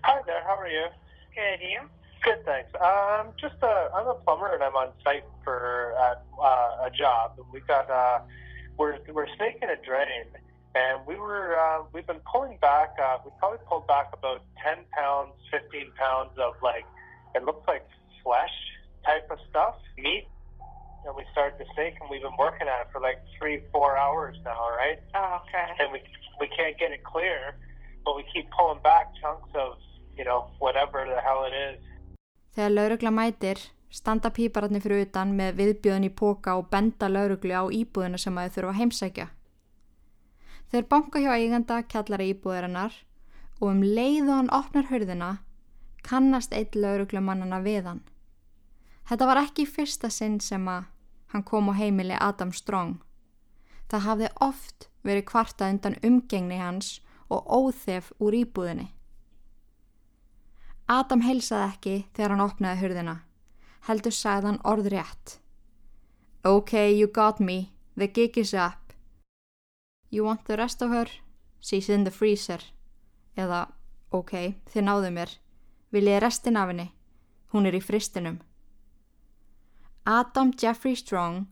Hi 0.08 0.22
there, 0.26 0.42
how 0.44 0.56
are 0.56 0.70
you? 0.70 0.86
Good, 1.34 1.60
you? 1.60 1.97
Good, 2.22 2.44
thanks. 2.44 2.70
Um, 2.80 3.32
just 3.40 3.62
uh, 3.62 3.88
I'm 3.94 4.06
a 4.06 4.14
plumber 4.14 4.52
and 4.52 4.62
I'm 4.62 4.74
on 4.74 4.90
site 5.04 5.24
for 5.44 5.94
at, 5.98 6.24
uh, 6.40 6.86
a 6.86 6.90
job. 6.90 7.38
We 7.52 7.60
got 7.60 7.88
uh, 7.90 8.20
we're 8.76 8.98
we're 9.12 9.28
snaking 9.36 9.68
a 9.70 9.76
drain, 9.84 10.26
and 10.74 11.06
we 11.06 11.16
were 11.16 11.56
uh, 11.56 11.84
we've 11.92 12.06
been 12.06 12.20
pulling 12.30 12.58
back. 12.60 12.94
Uh, 13.02 13.18
we 13.24 13.30
probably 13.38 13.58
pulled 13.68 13.86
back 13.86 14.10
about 14.12 14.42
ten 14.62 14.84
pounds, 14.92 15.32
fifteen 15.50 15.92
pounds 15.96 16.30
of 16.38 16.54
like 16.62 16.84
it 17.34 17.44
looks 17.44 17.66
like 17.68 17.86
flesh 18.24 18.56
type 19.06 19.30
of 19.30 19.38
stuff, 19.50 19.76
meat. 19.96 20.26
And 21.06 21.14
we 21.16 21.22
started 21.32 21.56
to 21.58 21.64
snake, 21.74 21.94
and 22.00 22.10
we've 22.10 22.20
been 22.22 22.36
working 22.38 22.66
at 22.66 22.82
it 22.82 22.86
for 22.92 23.00
like 23.00 23.22
three, 23.38 23.62
four 23.72 23.96
hours 23.96 24.36
now, 24.44 24.68
right? 24.76 24.98
Oh, 25.14 25.40
okay. 25.46 25.72
And 25.78 25.92
we 25.92 26.02
we 26.40 26.48
can't 26.48 26.76
get 26.78 26.90
it 26.90 27.04
clear, 27.04 27.54
but 28.04 28.16
we 28.16 28.24
keep 28.34 28.50
pulling 28.50 28.82
back 28.82 29.12
chunks 29.22 29.48
of 29.54 29.78
you 30.16 30.24
know 30.24 30.50
whatever 30.58 31.06
the 31.08 31.20
hell 31.22 31.46
it 31.46 31.54
is. 31.54 31.80
Þegar 32.56 32.74
laurugla 32.74 33.10
mætir, 33.14 33.58
standa 33.90 34.30
pípararnir 34.34 34.82
fyrir 34.84 35.06
utan 35.06 35.34
með 35.38 35.58
viðbjöðin 35.60 36.08
í 36.08 36.14
póka 36.14 36.56
og 36.58 36.68
benda 36.72 37.08
lauruglu 37.08 37.54
á 37.54 37.64
íbúðina 37.72 38.20
sem 38.20 38.38
að 38.38 38.48
þau 38.48 38.54
þurfa 38.56 38.72
að 38.72 38.80
heimsækja. 38.80 39.28
Þeir 40.68 40.88
banka 40.88 41.20
hjá 41.24 41.32
eiganda 41.32 41.82
kjallara 41.82 42.28
íbúðarinnar 42.28 42.96
og 43.60 43.70
um 43.70 43.82
leið 43.82 44.28
og 44.28 44.34
hann 44.34 44.50
opnar 44.52 44.88
hörðina 44.90 45.30
kannast 46.04 46.52
eitt 46.52 46.76
lauruglumannana 46.76 47.60
við 47.64 47.88
hann. 47.88 48.02
Þetta 49.08 49.28
var 49.30 49.40
ekki 49.42 49.64
fyrsta 49.66 50.10
sinn 50.12 50.38
sem 50.44 50.68
að 50.68 50.90
hann 51.32 51.44
kom 51.44 51.70
á 51.72 51.74
heimili 51.76 52.16
Adam 52.16 52.52
Strong. 52.52 52.98
Það 53.88 54.04
hafði 54.04 54.28
oft 54.44 54.88
verið 55.04 55.28
kvarta 55.30 55.68
undan 55.72 55.96
umgengni 56.04 56.60
hans 56.60 56.98
og 57.32 57.48
óþef 57.48 58.12
úr 58.20 58.36
íbúðinni. 58.36 58.90
Adam 60.88 61.20
heilsaði 61.20 61.64
ekki 61.68 61.96
þegar 62.16 62.32
hann 62.32 62.44
opnaði 62.46 62.80
hurðina. 62.80 63.14
Heldur 63.88 64.14
sagði 64.16 64.48
hann 64.48 64.60
orð 64.64 64.86
rétt. 64.94 65.34
Ok, 66.48 66.72
you 66.96 67.08
got 67.12 67.40
me. 67.40 67.72
The 67.96 68.08
gig 68.08 68.38
is 68.38 68.54
up. 68.54 68.94
You 70.10 70.24
want 70.24 70.46
the 70.46 70.56
rest 70.56 70.80
of 70.82 70.90
her? 70.90 71.10
She's 71.60 71.88
in 71.88 72.04
the 72.04 72.10
freezer. 72.10 72.62
Eða, 73.36 73.66
ok, 74.10 74.54
þið 74.72 74.86
náðu 74.86 75.10
mér. 75.12 75.34
Vil 75.92 76.08
ég 76.08 76.22
restin 76.24 76.56
af 76.56 76.70
henni? 76.72 76.88
Hún 77.52 77.68
er 77.68 77.76
í 77.76 77.82
fristinum. 77.84 78.38
Adam 80.08 80.54
Jeffrey 80.56 80.96
Strong, 80.96 81.50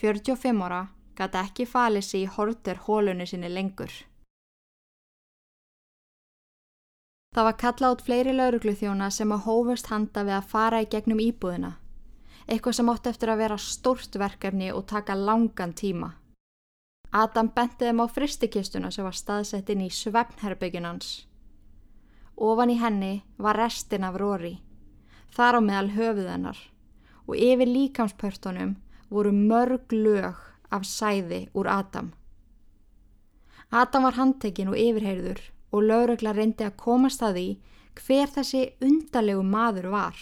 45 0.00 0.64
ára, 0.64 0.86
gæti 1.16 1.40
ekki 1.42 1.68
falið 1.68 2.06
sér 2.08 2.22
í 2.22 2.32
horter 2.38 2.80
hólunni 2.86 3.26
sinni 3.28 3.52
lengur. 3.52 3.92
Það 7.32 7.46
var 7.48 7.54
kalla 7.56 7.88
át 7.88 8.02
fleiri 8.04 8.32
laurugluþjóna 8.36 9.06
sem 9.10 9.30
að 9.32 9.46
hófust 9.46 9.86
handa 9.88 10.24
við 10.26 10.34
að 10.36 10.48
fara 10.50 10.80
í 10.84 10.88
gegnum 10.92 11.20
íbúðina. 11.24 11.70
Eitthvað 12.44 12.74
sem 12.76 12.90
átti 12.92 13.08
eftir 13.08 13.30
að 13.32 13.40
vera 13.40 13.56
stórt 13.56 14.18
verkefni 14.20 14.68
og 14.72 14.84
taka 14.90 15.16
langan 15.16 15.72
tíma. 15.72 16.10
Adam 17.12 17.48
benti 17.54 17.88
þeim 17.88 18.02
á 18.04 18.06
fristikistuna 18.12 18.90
sem 18.92 19.06
var 19.08 19.16
staðsett 19.16 19.70
inn 19.72 19.86
í 19.86 19.88
svefnherbyggjunans. 19.88 21.08
Ofan 22.36 22.74
í 22.74 22.76
henni 22.80 23.14
var 23.40 23.56
restin 23.56 24.04
af 24.04 24.20
Rory, 24.20 24.58
þar 25.32 25.56
á 25.56 25.60
meðal 25.64 25.90
höfuðennar 25.96 26.60
og 27.24 27.36
yfir 27.36 27.68
líkamspörtunum 27.68 28.76
voru 29.08 29.32
mörg 29.32 29.92
lög 29.92 30.36
af 30.68 30.84
sæði 30.84 31.46
úr 31.56 31.68
Adam. 31.68 32.12
Adam 33.72 34.08
var 34.08 34.20
handtekinn 34.20 34.72
og 34.72 34.76
yfirheyrður 34.76 35.40
og 35.72 35.86
laurugla 35.88 36.34
reyndi 36.36 36.66
að 36.66 36.78
komast 36.84 37.22
að 37.24 37.38
því 37.38 37.46
hver 38.00 38.32
þessi 38.36 38.62
undalegu 38.84 39.42
maður 39.44 39.88
var. 39.92 40.16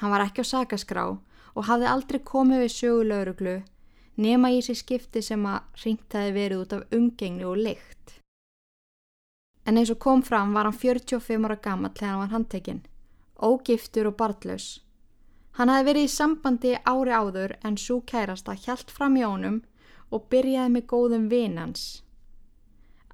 Hann 0.00 0.14
var 0.14 0.24
ekki 0.26 0.46
á 0.46 0.50
sakaskrá 0.52 1.04
og 1.10 1.66
hafði 1.66 1.90
aldrei 1.90 2.20
komið 2.22 2.64
við 2.64 2.74
sögu 2.74 3.04
lauruglu 3.10 3.56
nema 4.18 4.50
í 4.50 4.58
þessi 4.58 4.82
skipti 4.82 5.22
sem 5.22 5.46
að 5.46 5.84
ringtaði 5.84 6.34
verið 6.34 6.62
út 6.64 6.74
af 6.76 6.96
umgengni 6.98 7.46
og 7.46 7.60
lykt. 7.62 8.18
En 9.66 9.78
eins 9.78 9.92
og 9.92 10.00
kom 10.02 10.22
fram 10.24 10.54
var 10.56 10.66
hann 10.66 10.78
45 10.80 11.46
ára 11.46 11.58
gammal 11.62 11.92
þegar 11.94 12.12
hann 12.14 12.22
var 12.24 12.34
handtekinn, 12.34 12.82
ógiftur 13.36 14.10
og 14.10 14.16
barnlaus. 14.18 14.68
Hann 15.58 15.70
hafi 15.72 15.88
verið 15.90 16.06
í 16.06 16.12
sambandi 16.14 16.74
ári 16.86 17.14
áður 17.14 17.56
en 17.66 17.76
svo 17.76 18.00
kærasta 18.06 18.54
hjælt 18.54 18.90
fram 18.94 19.18
í 19.18 19.24
honum 19.26 19.62
og 20.14 20.28
byrjaði 20.32 20.74
með 20.74 20.86
góðum 20.92 21.26
vinans. 21.30 22.02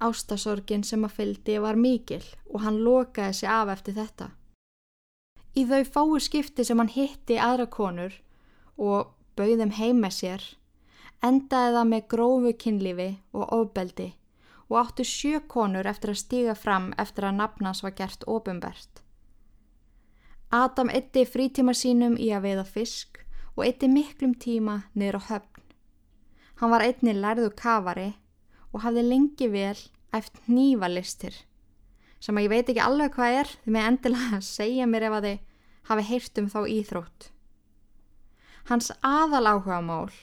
Ástasorgin 0.03 0.83
sem 0.83 1.05
að 1.07 1.15
fyldi 1.19 1.55
var 1.63 1.77
mikil 1.79 2.23
og 2.51 2.65
hann 2.65 2.81
lokaði 2.83 3.37
sig 3.39 3.49
af 3.49 3.71
eftir 3.71 3.95
þetta. 3.95 4.29
Í 5.55 5.63
þau 5.69 5.83
fáu 5.87 6.19
skipti 6.19 6.65
sem 6.67 6.79
hann 6.81 6.91
hitti 6.91 7.37
aðra 7.39 7.69
konur 7.71 8.17
og 8.75 9.13
bauðum 9.39 9.71
heim 9.77 10.01
með 10.03 10.17
sér, 10.17 10.43
endaði 11.23 11.77
það 11.77 11.89
með 11.91 12.07
grófu 12.11 12.51
kynlífi 12.63 13.09
og 13.31 13.53
ofbeldi 13.55 14.09
og 14.67 14.77
áttu 14.81 15.05
sjö 15.07 15.39
konur 15.47 15.87
eftir 15.87 16.11
að 16.11 16.21
stíga 16.23 16.55
fram 16.59 16.91
eftir 16.99 17.29
að 17.29 17.39
nafnans 17.39 17.83
var 17.85 17.95
gert 17.95 18.25
ofinbert. 18.27 19.01
Adam 20.51 20.89
eitti 20.89 21.23
frítíma 21.25 21.73
sínum 21.73 22.17
í 22.19 22.31
að 22.35 22.49
veiða 22.49 22.65
fisk 22.67 23.21
og 23.55 23.63
eitti 23.65 23.87
miklum 23.91 24.35
tíma 24.35 24.81
niður 24.93 25.19
á 25.19 25.27
höfn. 25.29 25.63
Hann 26.59 26.71
var 26.71 26.83
einni 26.83 27.13
lærðu 27.15 27.49
kafari 27.55 28.13
og 28.75 28.83
hafði 28.83 29.05
lengi 29.07 29.47
vel 29.51 29.77
eftir 30.15 30.51
nývalistir 30.51 31.37
sem 32.25 32.37
að 32.37 32.47
ég 32.47 32.51
veit 32.51 32.69
ekki 32.71 32.83
alveg 32.83 33.13
hvað 33.15 33.39
er 33.39 33.49
því 33.63 33.73
með 33.75 33.87
endilega 33.89 34.37
að 34.37 34.45
segja 34.47 34.85
mér 34.89 35.07
ef 35.07 35.15
að 35.17 35.27
þið 35.27 35.41
hafi 35.89 36.05
heyrt 36.09 36.39
um 36.41 36.47
þá 36.49 36.59
íþrótt. 36.73 37.27
Hans 38.69 38.91
aðal 39.05 39.45
áhuga 39.51 39.81
mál 39.85 40.13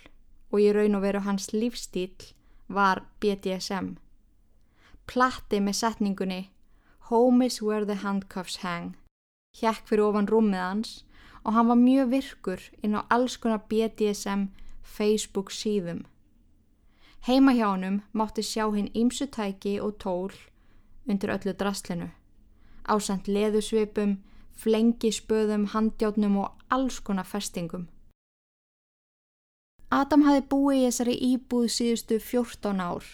og 0.51 0.59
ég 0.59 0.75
raun 0.75 0.99
og 0.99 1.05
veru 1.05 1.23
hans 1.23 1.53
lífstíl 1.55 2.33
var 2.67 3.05
BDSM. 3.23 3.95
Platti 5.07 5.61
með 5.63 5.79
setningunni 5.79 6.43
Home 7.11 7.47
is 7.47 7.61
where 7.63 7.85
the 7.85 8.01
handcuffs 8.03 8.63
hang. 8.63 8.97
Hjekk 9.59 9.87
fyrir 9.87 10.09
ofan 10.09 10.31
rúmið 10.31 10.63
hans 10.63 10.93
og 11.45 11.55
hann 11.55 11.69
var 11.71 11.79
mjög 11.79 12.13
virkur 12.13 12.63
inn 12.83 12.97
á 12.99 13.07
alls 13.11 13.37
konar 13.37 13.63
BDSM 13.69 14.49
Facebook 14.83 15.53
síðum. 15.55 16.07
Heima 17.23 17.53
hjá 17.55 17.69
honum 17.71 18.01
mátti 18.19 18.43
sjá 18.43 18.65
hinn 18.75 18.89
ímsutæki 18.99 19.77
og 19.81 19.93
tól 20.03 20.33
undir 21.07 21.31
öllu 21.31 21.53
drastlinu. 21.55 22.09
Ásand 22.83 23.29
leðusvipum, 23.31 24.17
flengispöðum, 24.59 25.69
handjátnum 25.71 26.41
og 26.43 26.65
alls 26.69 26.99
konar 26.99 27.29
festingum. 27.31 27.85
Adam 29.91 30.25
hafi 30.27 30.43
búið 30.51 30.81
í 30.81 30.83
þessari 30.89 31.15
íbúð 31.29 31.69
síðustu 31.77 32.19
14 32.19 32.83
ár. 32.83 33.07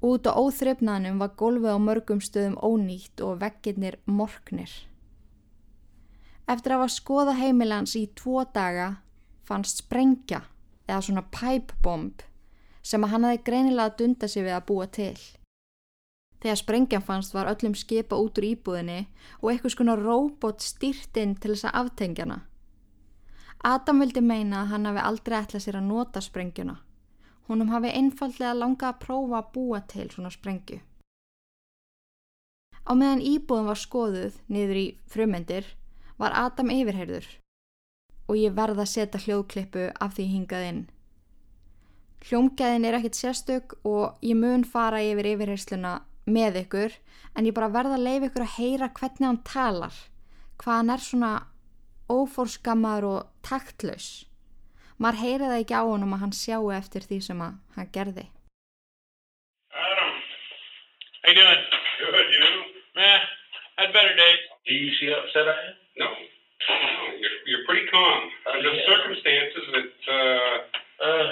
Út 0.00 0.24
á 0.24 0.32
óþrefnaðnum 0.32 1.20
var 1.20 1.36
gólfið 1.36 1.76
á 1.76 1.78
mörgum 1.84 2.24
stöðum 2.24 2.56
ónýtt 2.64 3.20
og 3.20 3.42
veggirnir 3.42 3.98
morknir. 4.06 4.72
Eftir 6.48 6.72
að 6.72 6.80
hafa 6.80 6.96
skoða 6.96 7.36
heimilans 7.42 7.92
í 7.92 8.06
tvo 8.16 8.46
daga 8.54 8.88
fannst 9.44 9.84
sprengja 9.84 10.46
eða 10.88 11.02
svona 11.04 11.26
pipebomb 11.28 12.24
sem 12.88 13.04
að 13.04 13.12
hann 13.12 13.26
hafi 13.28 13.42
greinilega 13.44 13.90
að 13.90 13.98
dunda 14.00 14.28
sig 14.32 14.46
við 14.46 14.56
að 14.56 14.66
búa 14.70 14.86
til. 14.98 15.16
Þegar 16.38 16.60
sprengjan 16.60 17.04
fannst 17.04 17.34
var 17.34 17.50
öllum 17.50 17.74
skipa 17.74 18.16
út 18.16 18.38
úr 18.38 18.46
íbúðinni 18.52 18.98
og 19.40 19.50
eitthvað 19.50 19.74
skona 19.74 19.96
róbot 19.98 20.62
stýrt 20.62 21.18
inn 21.18 21.34
til 21.36 21.54
þess 21.54 21.68
að 21.68 21.78
aftengjana. 21.82 22.38
Adam 23.66 24.04
vildi 24.04 24.22
meina 24.22 24.62
að 24.62 24.70
hann 24.72 24.86
hafi 24.86 25.02
aldrei 25.02 25.40
ætlað 25.40 25.64
sér 25.64 25.80
að 25.80 25.88
nota 25.88 26.22
sprengjuna. 26.22 26.76
Húnum 27.48 27.72
hafi 27.72 27.90
einfallega 27.90 28.54
langað 28.54 28.92
að 28.92 29.00
prófa 29.02 29.40
að 29.40 29.50
búa 29.56 29.80
til 29.90 30.06
svona 30.12 30.30
sprengju. 30.30 30.78
Á 32.88 32.92
meðan 32.94 33.24
íbúðin 33.24 33.68
var 33.68 33.80
skoðuð 33.82 34.38
niður 34.48 34.80
í 34.80 34.86
frumendir 35.10 35.66
var 36.20 36.36
Adam 36.38 36.70
yfirheyrður 36.72 37.26
og 38.28 38.38
ég 38.38 38.54
verða 38.54 38.84
að 38.84 38.92
setja 38.92 39.20
hljóðklippu 39.24 39.88
af 39.98 40.14
því 40.16 40.28
hingað 40.32 40.68
inn. 40.70 40.80
Hljómgæðin 42.26 42.84
er 42.88 42.96
ekkit 42.98 43.14
sérstök 43.18 43.76
og 43.86 44.18
ég 44.26 44.34
mun 44.36 44.64
fara 44.66 44.98
yfir 45.06 45.28
yfirheysluna 45.32 45.92
með 46.28 46.58
ykkur 46.64 46.96
en 47.38 47.46
ég 47.46 47.54
bara 47.56 47.70
verða 47.72 47.94
að 47.96 48.06
leiða 48.08 48.28
ykkur 48.30 48.44
að 48.44 48.56
heyra 48.58 48.88
hvernig 48.98 49.26
hann 49.28 49.38
talar, 49.46 49.94
hvað 50.58 50.80
hann 50.80 50.90
er 50.94 51.04
svona 51.04 51.30
ófórskammaður 52.10 53.06
og 53.12 53.30
taktlaus. 53.46 54.08
Maður 54.98 55.20
heyri 55.22 55.46
það 55.46 55.60
ekki 55.62 55.78
á 55.78 55.82
honum 55.86 56.14
að 56.16 56.22
hann 56.24 56.34
sjáu 56.34 56.72
eftir 56.74 57.06
því 57.06 57.20
sem 57.28 57.40
að 57.44 57.54
hann 57.76 57.90
gerði. 57.94 58.26
Adam, 59.78 60.10
how 61.22 61.30
you 61.30 61.36
doing? 61.38 61.62
Good, 62.02 62.32
you? 62.34 62.48
Eh, 62.98 63.20
Had 63.78 63.92
better 63.94 64.14
days. 64.16 64.42
Do 64.66 64.74
you 64.74 64.90
see 64.98 65.06
how 65.06 65.22
upset 65.22 65.46
I 65.46 65.54
am? 65.54 65.74
No. 66.02 66.08
No, 66.10 67.14
you're, 67.14 67.38
you're 67.46 67.64
pretty 67.68 67.86
calm. 67.92 68.26
Under 68.52 68.74
the 68.74 68.82
circumstances, 68.90 69.66
it, 69.80 69.94
uh, 70.10 70.58
Uh, 70.98 71.30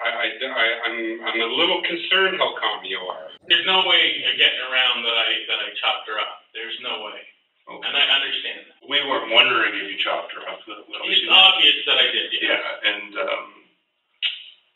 I, 0.00 0.08
I, 0.08 0.26
I, 0.40 0.66
I'm, 0.88 0.98
I'm 1.28 1.40
a 1.44 1.50
little 1.54 1.80
concerned 1.84 2.36
how 2.40 2.56
calm 2.56 2.84
you 2.84 2.98
are. 3.04 3.28
there's 3.48 3.66
no 3.66 3.84
way 3.86 4.24
of 4.24 4.34
getting 4.40 4.62
around 4.72 5.04
that 5.04 5.16
I 5.16 5.28
that 5.48 5.60
I 5.60 5.68
chopped 5.80 6.08
her 6.08 6.16
up. 6.18 6.40
There's 6.56 6.76
no 6.82 7.04
way, 7.04 7.20
Okay. 7.68 7.84
and 7.86 7.94
I 7.96 8.04
understand. 8.08 8.64
that. 8.68 8.88
We 8.88 8.98
weren't 9.04 9.30
wondering 9.30 9.76
if 9.76 9.86
you 9.92 9.96
chopped 10.02 10.32
her 10.34 10.42
up. 10.48 10.60
It's 10.66 11.26
obvious 11.30 11.78
that 11.86 11.98
I 12.00 12.06
did. 12.10 12.28
Yeah. 12.40 12.48
Yeah, 12.48 12.90
and 12.90 13.10
um, 13.18 13.46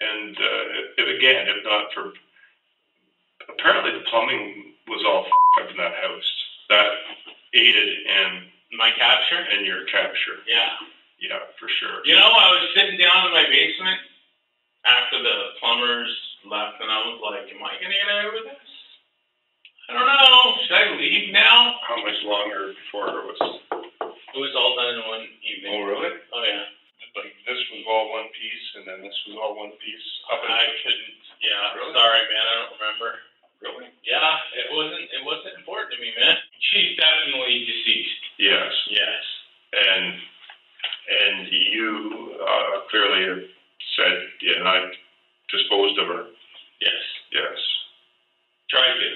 and 0.00 0.34
uh, 0.36 0.64
if, 1.00 1.06
again, 1.16 1.48
if 1.48 1.64
not 1.64 1.88
for 1.96 2.12
apparently 3.48 3.92
the 3.98 4.04
plumbing 4.10 4.74
was 4.88 5.02
all 5.06 5.24
f- 5.26 5.64
up 5.64 5.70
in 5.70 5.76
that 5.76 5.94
house. 6.04 6.28
That 6.68 6.90
aided 7.54 7.88
in 8.08 8.28
My 8.76 8.90
capture. 8.96 9.40
and 9.40 9.64
your 9.66 9.84
capture. 9.86 10.40
Yeah. 10.48 10.74
Yeah, 11.20 11.38
for 11.60 11.68
sure. 11.80 12.02
You 12.04 12.16
know, 12.16 12.26
I 12.28 12.46
was 12.52 12.68
sitting 12.74 12.98
down 12.98 13.26
in 13.28 13.32
my 13.32 13.44
basement 13.48 14.00
after 14.84 15.18
the 15.22 15.36
plumbers 15.60 16.12
left, 16.44 16.80
and 16.80 16.90
I 16.90 16.98
was 17.08 17.18
like, 17.24 17.48
"Am 17.52 17.62
I 17.64 17.74
gonna 17.80 17.94
get 17.94 18.32
with 18.34 18.44
this? 18.52 18.70
I 19.88 19.92
don't 19.96 20.06
know. 20.06 20.56
Should 20.64 20.76
I 20.76 20.86
leave 20.96 21.32
now?" 21.32 21.80
How 21.88 21.96
much 22.04 22.20
longer 22.24 22.72
before 22.74 23.08
it 23.08 23.24
was? 23.28 23.40
It 24.34 24.40
was 24.42 24.54
all 24.58 24.74
done 24.76 24.98
in 24.98 25.02
one 25.08 25.24
evening. 25.46 25.72
Oh, 25.72 25.84
really? 25.86 26.12
Oh 26.32 26.42
yeah. 26.44 26.66
Like 27.14 27.30
this 27.46 27.60
was 27.70 27.84
all 27.86 28.10
one 28.10 28.26
piece, 28.34 28.66
and 28.74 28.84
then 28.90 28.98
this 29.06 29.14
was 29.28 29.38
all 29.38 29.54
one 29.54 29.70
piece. 29.78 30.06
Up 30.32 30.42
I 30.42 30.66
couldn't. 30.82 31.22
Yeah. 31.40 31.74
Really? 31.78 31.94
Sorry, 31.94 32.22
man. 32.26 32.42
I 32.44 32.54
don't 32.58 32.74
remember. 32.80 33.10
really? 33.62 33.86
Yeah, 34.02 34.34
it 34.58 34.66
wasn't. 34.74 35.06
It 35.14 35.22
wasn't 35.24 35.54
important 35.62 35.94
to 35.94 35.98
me, 36.02 36.10
man. 36.18 36.36
She's 36.72 36.98
definitely 36.98 37.64
deceased. 37.70 38.22
Yes. 38.42 38.72
Yes. 38.90 39.22
And 39.78 40.06
and 41.04 41.36
you 41.52 42.34
uh, 42.42 42.82
clearly 42.90 43.22
have 43.30 43.44
said, 43.94 44.16
yeah, 44.42 44.64
I 44.66 44.90
disposed 45.52 45.98
of 46.00 46.08
her. 46.08 46.24
Yes. 46.80 47.02
Yes. 47.30 47.58
Tried 48.70 48.98
to. 48.98 49.10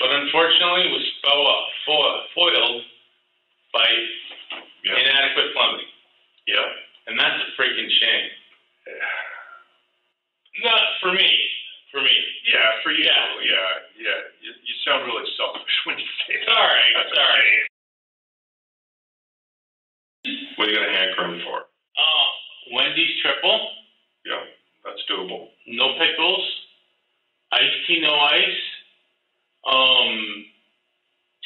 But 0.00 0.10
unfortunately, 0.16 0.88
it 0.88 0.92
was 0.96 1.06
fo- 1.20 1.66
fo- 1.84 2.22
foiled 2.34 2.82
by 3.74 3.84
Yeah. 4.84 4.96
inadequate 4.96 5.52
plumbing, 5.54 5.86
Yeah. 6.46 6.64
and 7.06 7.18
that's 7.18 7.40
a 7.42 7.60
freaking 7.60 7.90
shame. 8.00 8.30
Not 10.64 10.80
for 11.00 11.12
me. 11.12 11.30
For 11.90 12.00
me. 12.00 12.14
Yeah, 12.52 12.68
for 12.82 12.92
you. 12.92 13.04
Yeah. 13.04 13.26
Yeah, 13.42 13.72
yeah. 13.98 14.20
You, 14.40 14.50
you 14.62 14.74
sound 14.86 15.04
really 15.06 15.28
selfish 15.36 15.74
when 15.86 15.98
you 15.98 16.06
say 16.26 16.36
that. 16.46 16.52
All 16.56 16.62
right. 16.66 16.92
That's 16.96 17.14
Sorry. 17.14 17.40
okay. 17.40 17.66
What 20.56 20.68
are 20.68 20.70
you 20.70 20.76
gonna 20.78 20.92
hanker 20.96 21.24
him 21.24 21.40
for? 21.44 21.58
Uh, 21.98 22.26
Wendy's 22.72 23.20
triple. 23.22 23.70
Yeah, 24.24 24.38
that's 24.84 25.02
doable. 25.10 25.48
No 25.66 25.98
pickles. 25.98 26.46
Iced 27.52 27.86
tea, 27.86 28.00
no 28.00 28.14
ice. 28.14 28.62
Um, 29.66 30.44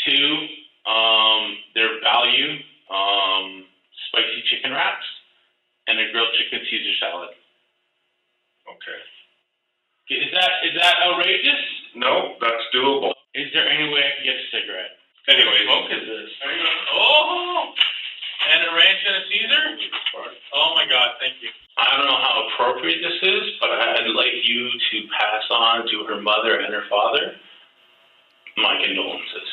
two. 0.06 0.46
Um, 0.86 1.56
their 1.74 2.00
value. 2.02 2.60
Um, 2.90 3.64
spicy 4.08 4.42
chicken 4.66 4.74
wraps, 4.74 5.06
and 5.86 5.98
a 5.98 6.10
grilled 6.10 6.34
chicken 6.38 6.66
Caesar 6.66 6.94
salad. 6.98 7.30
Okay. 8.66 9.00
Is 10.10 10.30
that 10.34 10.50
is 10.66 10.74
that 10.78 10.96
outrageous? 11.06 11.62
No, 11.94 12.34
that's 12.40 12.66
doable. 12.74 13.14
Is 13.34 13.50
there 13.54 13.68
any 13.68 13.92
way 13.92 14.02
I 14.02 14.10
can 14.18 14.24
get 14.26 14.34
a 14.34 14.46
cigarette? 14.50 14.98
Anyway, 15.28 15.66
smoke 15.66 15.90
is 15.90 16.06
this? 16.06 16.30
Oh, 16.94 17.74
and 18.50 18.62
a 18.62 18.70
ranch 18.74 19.02
and 19.06 19.16
a 19.18 19.24
Caesar. 19.30 19.62
Oh 20.54 20.74
my 20.74 20.86
God, 20.86 21.18
thank 21.18 21.34
you. 21.42 21.50
I 21.78 21.96
don't 21.96 22.06
know 22.06 22.22
how 22.22 22.46
appropriate 22.50 23.02
this 23.02 23.18
is, 23.22 23.44
but 23.60 23.70
I'd 23.70 24.06
like 24.14 24.34
you 24.46 24.70
to 24.70 24.96
pass 25.18 25.42
on 25.50 25.86
to 25.90 26.06
her 26.06 26.20
mother 26.22 26.58
and 26.60 26.72
her 26.74 26.86
father 26.90 27.34
my 28.56 28.80
condolences. 28.82 29.50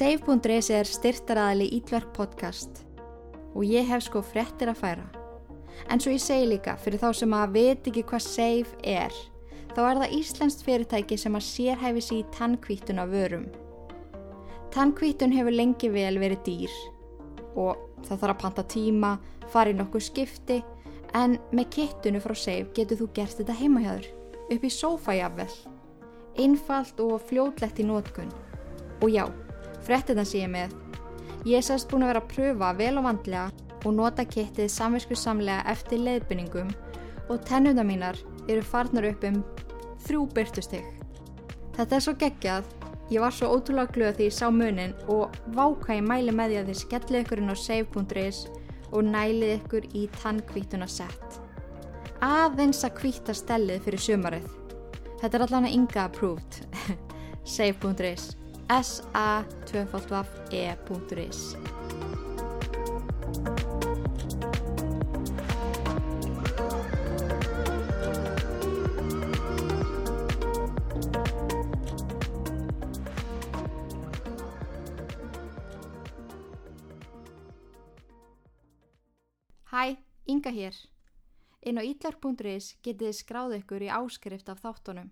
Save.is 0.00 0.70
er 0.72 0.88
styrtaraðali 0.88 1.66
Ítverk 1.76 2.14
podcast 2.16 2.78
og 3.52 3.66
ég 3.68 3.84
hef 3.84 4.06
sko 4.06 4.22
fréttir 4.24 4.70
að 4.72 4.78
færa. 4.80 5.02
En 5.92 6.00
svo 6.00 6.14
ég 6.14 6.22
segi 6.24 6.46
líka, 6.48 6.72
fyrir 6.80 7.02
þá 7.02 7.10
sem 7.18 7.34
að 7.36 7.58
veit 7.58 7.90
ekki 7.90 8.06
hvað 8.08 8.22
Save 8.24 8.78
er, 8.80 9.18
þá 9.76 9.80
er 9.82 10.00
það 10.00 10.14
íslenskt 10.16 10.64
fyrirtæki 10.64 11.18
sem 11.20 11.36
að 11.36 11.44
sérhæfi 11.50 12.04
sig 12.06 12.22
í 12.22 12.28
tannkvítun 12.38 13.02
af 13.02 13.12
vörum. 13.12 13.44
Tannkvítun 14.72 15.36
hefur 15.36 15.58
lengi 15.58 15.92
vel 15.92 16.16
verið 16.22 16.40
dýr 16.48 16.78
og 17.60 17.84
það 18.06 18.24
þarf 18.24 18.30
að 18.30 18.40
panta 18.46 18.66
tíma, 18.72 19.12
fara 19.52 19.74
í 19.74 19.76
nokkuð 19.76 20.06
skipti, 20.08 20.62
en 21.12 21.36
með 21.52 21.74
kittunu 21.76 22.24
frá 22.24 22.38
Save 22.46 22.70
getur 22.72 23.02
þú 23.02 23.10
gert 23.20 23.36
þetta 23.42 23.58
heima 23.60 23.84
hjá 23.84 23.92
þér, 23.98 24.10
upp 24.48 24.64
í 24.64 24.72
sófa 24.80 25.20
jafnvel. 25.20 25.52
Einfalt 26.40 27.04
og 27.04 27.20
fljótlegt 27.28 27.84
í 27.84 27.88
nótkun. 27.92 28.32
Og 29.00 29.12
já, 29.12 29.26
fréttina 29.86 30.24
sé 30.24 30.44
ég 30.44 30.52
með. 30.52 30.74
Ég 31.48 31.60
er 31.60 31.64
sérst 31.64 31.88
búin 31.90 32.04
að 32.04 32.12
vera 32.12 32.22
að 32.22 32.32
pröfa 32.34 32.70
vel 32.76 32.94
og 33.00 33.06
vandlega 33.06 33.68
og 33.84 33.94
nota 33.96 34.26
kittið 34.28 34.68
samvisku 34.72 35.16
samlega 35.16 35.64
eftir 35.72 36.02
leiðbynningum 36.04 36.72
og 37.30 37.44
tennuna 37.48 37.84
mínar 37.86 38.18
eru 38.48 38.62
farnar 38.66 39.08
upp 39.08 39.24
um 39.28 39.40
þrjú 40.04 40.26
byrtustig. 40.36 40.84
Þetta 41.76 41.96
er 41.96 42.04
svo 42.04 42.14
geggjað, 42.20 42.66
ég 43.12 43.22
var 43.24 43.34
svo 43.34 43.52
ótrúlega 43.54 43.94
glöð 43.94 44.16
því 44.18 44.28
ég 44.28 44.36
sá 44.36 44.48
munin 44.52 44.96
og 45.12 45.36
váka 45.56 45.96
ég 45.96 46.04
mæli 46.06 46.34
með 46.34 46.52
því 46.52 46.58
að 46.60 46.72
þið 46.72 46.80
skellið 46.82 47.22
ykkur 47.24 47.42
inn 47.42 47.54
á 47.54 47.56
save.is 47.56 48.40
og 48.90 49.06
nælið 49.06 49.54
ykkur 49.58 49.86
í 49.96 50.08
tannkvítuna 50.18 50.88
sett. 50.90 51.38
Aðeins 52.20 52.82
að 52.84 52.98
kvíta 52.98 53.36
stellið 53.36 53.86
fyrir 53.86 54.04
sumarið. 54.08 54.50
Þetta 55.22 55.36
er 55.36 55.46
allan 55.46 55.70
að 55.70 55.78
ynga 55.78 56.04
approved. 56.04 56.60
save.is 57.54 58.39
sa2e.is 58.70 59.82
Hæ, 79.70 79.96
Inga 80.26 80.50
hér. 80.50 80.74
Inn 81.66 81.78
á 81.78 81.82
ítlark.is 81.82 82.76
getið 82.86 83.06
þið 83.08 83.16
skráð 83.18 83.54
ykkur 83.58 83.82
í 83.82 83.90
áskrift 83.90 84.46
af 84.46 84.62
þáttunum. 84.62 85.10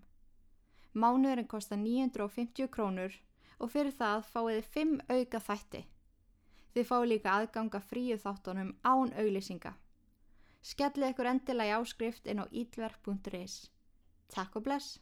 Mánuðurinn 0.95 1.51
kostar 1.51 1.77
950 1.83 2.71
krónur 2.71 3.11
og 3.59 3.71
fyrir 3.73 3.95
það 3.95 4.25
fáið 4.33 4.55
þið 4.57 4.69
5 4.75 4.93
auka 5.15 5.41
þætti. 5.47 5.81
Þið 6.73 6.87
fáið 6.89 7.07
líka 7.11 7.35
aðganga 7.35 7.81
fríu 7.83 8.17
þáttunum 8.21 8.71
án 8.85 9.13
auglýsinga. 9.19 9.73
Skellið 10.61 11.13
ykkur 11.13 11.29
endilega 11.31 11.77
í 11.77 11.81
áskrift 11.81 12.27
inn 12.27 12.43
á 12.43 12.45
ítverk.is. 12.51 13.69
Takk 14.29 14.59
og 14.59 14.65
bless. 14.67 14.99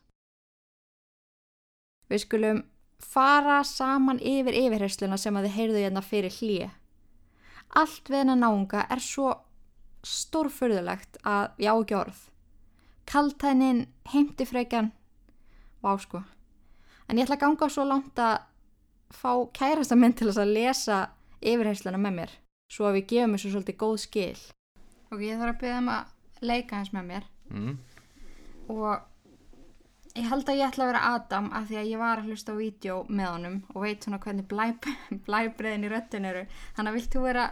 Við 2.08 2.24
skulum 2.24 2.62
fara 3.04 3.60
saman 3.68 4.22
yfir 4.24 4.56
yfirhersluna 4.56 5.18
sem 5.20 5.36
að 5.36 5.50
þið 5.50 5.58
heyrðu 5.58 5.84
hérna 5.84 6.04
fyrir 6.06 6.38
hlýja. 6.40 6.70
Allt 7.76 8.08
við 8.10 8.24
hennar 8.24 8.40
náunga 8.40 8.86
er 8.90 9.04
svo 9.04 9.34
stórfurðulegt 10.08 11.20
að 11.28 11.60
já 11.60 11.74
ekki 11.74 11.98
orð. 11.98 12.22
Kaltænin, 13.08 13.86
heimtifreikjan, 14.12 14.92
vá 15.84 15.94
sko. 16.00 16.24
En 17.08 17.18
ég 17.18 17.24
ætla 17.28 17.38
að 17.38 17.44
ganga 17.46 17.70
svo 17.72 17.86
langt 17.88 18.20
að 18.20 18.38
fá 19.16 19.32
kærasta 19.56 19.96
minn 19.96 20.14
til 20.14 20.28
þess 20.28 20.42
að 20.44 20.54
lesa 20.58 20.98
yfirhersluna 21.42 22.00
með 22.04 22.16
mér. 22.22 22.32
Svo 22.72 22.90
að 22.90 22.98
við 23.00 23.06
gefum 23.14 23.36
þessu 23.38 23.52
svolítið 23.54 23.78
góð 23.84 23.98
skil. 24.04 24.40
Ok, 25.12 25.22
ég 25.24 25.38
þarf 25.40 25.54
að 25.54 25.62
byrja 25.62 25.78
um 25.84 25.92
að 25.94 26.42
leika 26.50 26.76
hans 26.82 26.92
með 26.96 27.06
mér. 27.12 27.28
Mm. 27.54 27.78
Og 28.68 30.18
ég 30.18 30.28
held 30.28 30.50
að 30.52 30.60
ég 30.60 30.68
ætla 30.68 30.84
að 30.84 30.92
vera 30.92 31.04
Adam 31.14 31.48
af 31.56 31.68
því 31.70 31.78
að 31.80 31.90
ég 31.94 32.02
var 32.02 32.20
að 32.20 32.28
hlusta 32.28 32.52
á 32.52 32.60
vídeo 32.60 32.98
með 33.08 33.30
honum 33.32 33.58
og 33.74 33.82
veit 33.86 34.04
svona 34.04 34.20
hvernig 34.20 34.48
blæ, 34.52 34.66
blæbreiðin 35.30 35.88
í 35.88 35.92
röttin 35.94 36.28
eru. 36.28 36.44
Þannig 36.76 36.92
að 36.92 36.98
vilt 37.00 37.12
þú 37.16 37.24
vera 37.30 37.48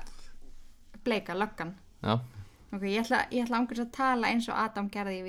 bleika, 1.06 1.36
löggan? 1.38 1.76
Já, 2.04 2.18
Ok, 2.76 2.82
ég 2.92 3.06
ætla, 3.06 3.22
ég 3.32 3.46
ætla 3.46 3.60
ángurins 3.62 3.86
að 3.86 3.92
tala 3.96 4.28
eins 4.34 4.50
og 4.52 4.58
Adam 4.60 4.90
gerði 4.92 5.20
í 5.22 5.24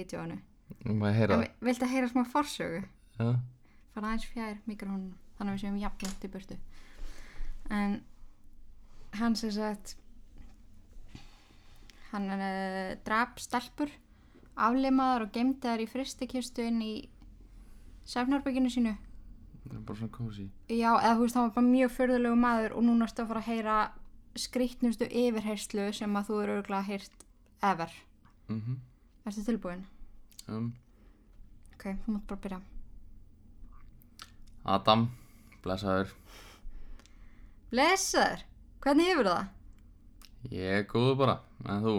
vi- 1.45 1.53
Viltu 1.69 1.85
að 1.87 1.93
heyra 1.93 2.09
smá 2.11 2.25
forsögu? 2.33 2.81
Já. 3.21 3.29
Fara 3.97 4.13
aðeins 4.13 4.29
fjær 4.33 4.59
mikrofónum 4.71 5.13
þannig 5.39 5.53
að 5.53 5.57
við 5.57 5.63
séum 5.65 5.79
jafnlegt 5.83 6.25
í 6.29 6.33
burtu 6.37 6.59
en 7.77 7.97
hann 9.21 9.37
sem 9.37 9.51
sagt 9.57 9.97
hann 12.13 12.29
uh, 12.31 12.95
drap 13.07 13.41
stelpur 13.43 13.91
aflimaðar 14.57 15.27
og 15.27 15.33
þær 15.63 15.83
í 15.85 15.89
fristikistu 15.91 16.65
inn 16.65 16.81
í 16.85 16.95
sefnarbygginu 18.09 18.71
sínu 18.73 18.95
Það 19.67 19.75
er 19.75 19.83
bara 19.89 19.99
svona 19.99 20.15
kósi. 20.15 20.45
já, 20.71 20.93
eða 20.95 21.15
þú 21.19 21.23
veist, 21.25 21.35
hann 21.37 21.49
var 21.49 21.55
bara 21.57 21.67
mjög 21.67 21.91
förðulegu 21.97 22.37
maður 22.39 22.75
og 22.79 22.85
núna 22.87 23.09
ertu 23.09 23.25
að 23.25 23.31
fara 23.33 23.41
að 23.43 23.49
heyra 23.51 23.79
skrýtnustu 24.39 25.09
yfirherslu 25.11 25.87
sem 25.97 26.15
að 26.21 26.29
þú 26.29 26.37
eru 26.45 26.55
örgulega 26.61 26.87
heyrt 26.93 27.25
ever 27.67 27.91
Mhm. 28.49 28.77
Ertu 29.27 29.43
tilbúin? 29.43 29.81
Um, 30.47 30.69
Ok, 31.75 31.89
þú 32.07 32.13
mátt 32.15 32.27
bara 32.31 32.41
byrja 32.45 32.61
Adam, 34.67 35.07
blessaður. 35.63 36.11
Blessaður, 37.71 38.43
hvernig 38.83 39.11
hefur 39.13 39.29
það? 39.31 39.49
Ég 40.51 40.79
er 40.81 40.87
góður 40.91 41.17
bara, 41.21 41.37
en 41.71 41.85
þú? 41.85 41.97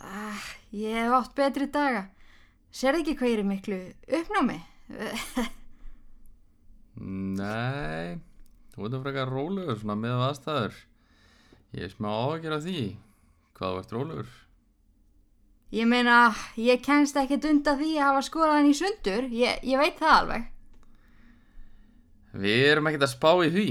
Ah, 0.00 0.46
ég 0.72 0.96
hef 0.96 1.16
átt 1.18 1.34
betri 1.36 1.68
daga. 1.72 2.06
Serðu 2.72 3.02
ekki 3.02 3.16
hvað 3.18 3.32
ég 3.32 3.42
er 3.42 3.48
miklu 3.50 3.80
uppnámi? 4.20 4.58
Nei, 7.40 8.20
þú 8.72 8.86
ert 8.86 8.96
að 8.96 9.04
frekar 9.04 9.32
rólegur 9.32 9.80
svona 9.80 9.98
með 10.00 10.24
aðstæður. 10.28 10.78
Ég 11.76 11.86
er 11.86 11.92
smá 11.92 12.08
áhyggjur 12.12 12.56
af 12.56 12.64
því. 12.64 12.84
Hvað 13.60 13.82
ert 13.82 13.92
rólegur? 13.96 14.30
ég 15.70 15.86
meina, 15.86 16.32
ég 16.58 16.80
kennst 16.82 17.18
ekkert 17.20 17.44
undan 17.46 17.78
því 17.78 17.92
að 17.98 18.08
hafa 18.08 18.22
skorað 18.26 18.56
hann 18.56 18.70
í 18.72 18.74
sundur. 18.74 19.28
Ég, 19.30 19.60
ég 19.62 19.78
veit 19.78 20.00
það 20.00 20.16
alveg. 20.16 20.48
Við 22.30 22.66
erum 22.68 22.86
ekkert 22.90 23.06
að 23.08 23.14
spá 23.14 23.30
í 23.42 23.50
því. 23.50 23.66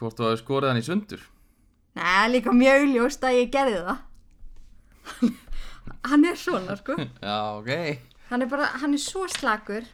Hvort 0.00 0.18
þú 0.18 0.26
hefur 0.26 0.40
skorið 0.40 0.72
hann 0.72 0.80
í 0.80 0.86
sundur. 0.86 1.22
Nei, 1.98 2.30
líka 2.32 2.54
mjög 2.54 2.86
ljóst 2.94 3.24
að 3.26 3.38
ég 3.38 3.50
gerði 3.54 3.80
það. 3.86 4.00
hann 6.10 6.26
er 6.26 6.38
svona, 6.38 6.76
sko. 6.80 6.96
Já, 7.26 7.36
ok. 7.60 7.72
Hann 8.30 8.46
er 8.46 8.50
bara, 8.50 8.70
hann 8.82 8.94
er 8.96 9.02
svo 9.02 9.26
slakur. 9.30 9.88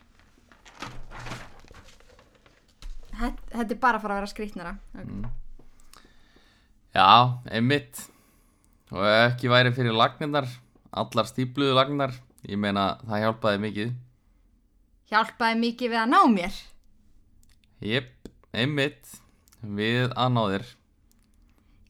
Þetta, 3.17 3.49
þetta 3.53 3.73
er 3.73 3.81
bara 3.81 3.99
að 3.99 4.05
fara 4.05 4.17
að 4.17 4.21
vera 4.21 4.31
skrýtnara. 4.31 4.75
Okay. 4.93 5.33
Já, 6.97 7.09
einmitt. 7.53 8.07
Og 8.93 9.03
ekki 9.09 9.51
væri 9.51 9.73
fyrir 9.75 9.97
lagnirnar, 9.97 10.47
allar 10.95 11.29
stípluðu 11.29 11.75
lagnar, 11.77 12.13
ég 12.47 12.61
meina 12.61 12.95
það 13.03 13.25
hjálpaði 13.25 13.63
mikið. 13.65 13.95
Hjálpaði 15.11 15.59
mikið 15.65 15.93
við 15.93 16.03
að 16.03 16.13
ná 16.13 16.21
mér. 16.31 16.61
Jep, 17.87 18.29
einmitt. 18.57 19.13
Við 19.63 20.11
að 20.15 20.33
ná 20.35 20.43
þér. 20.53 20.67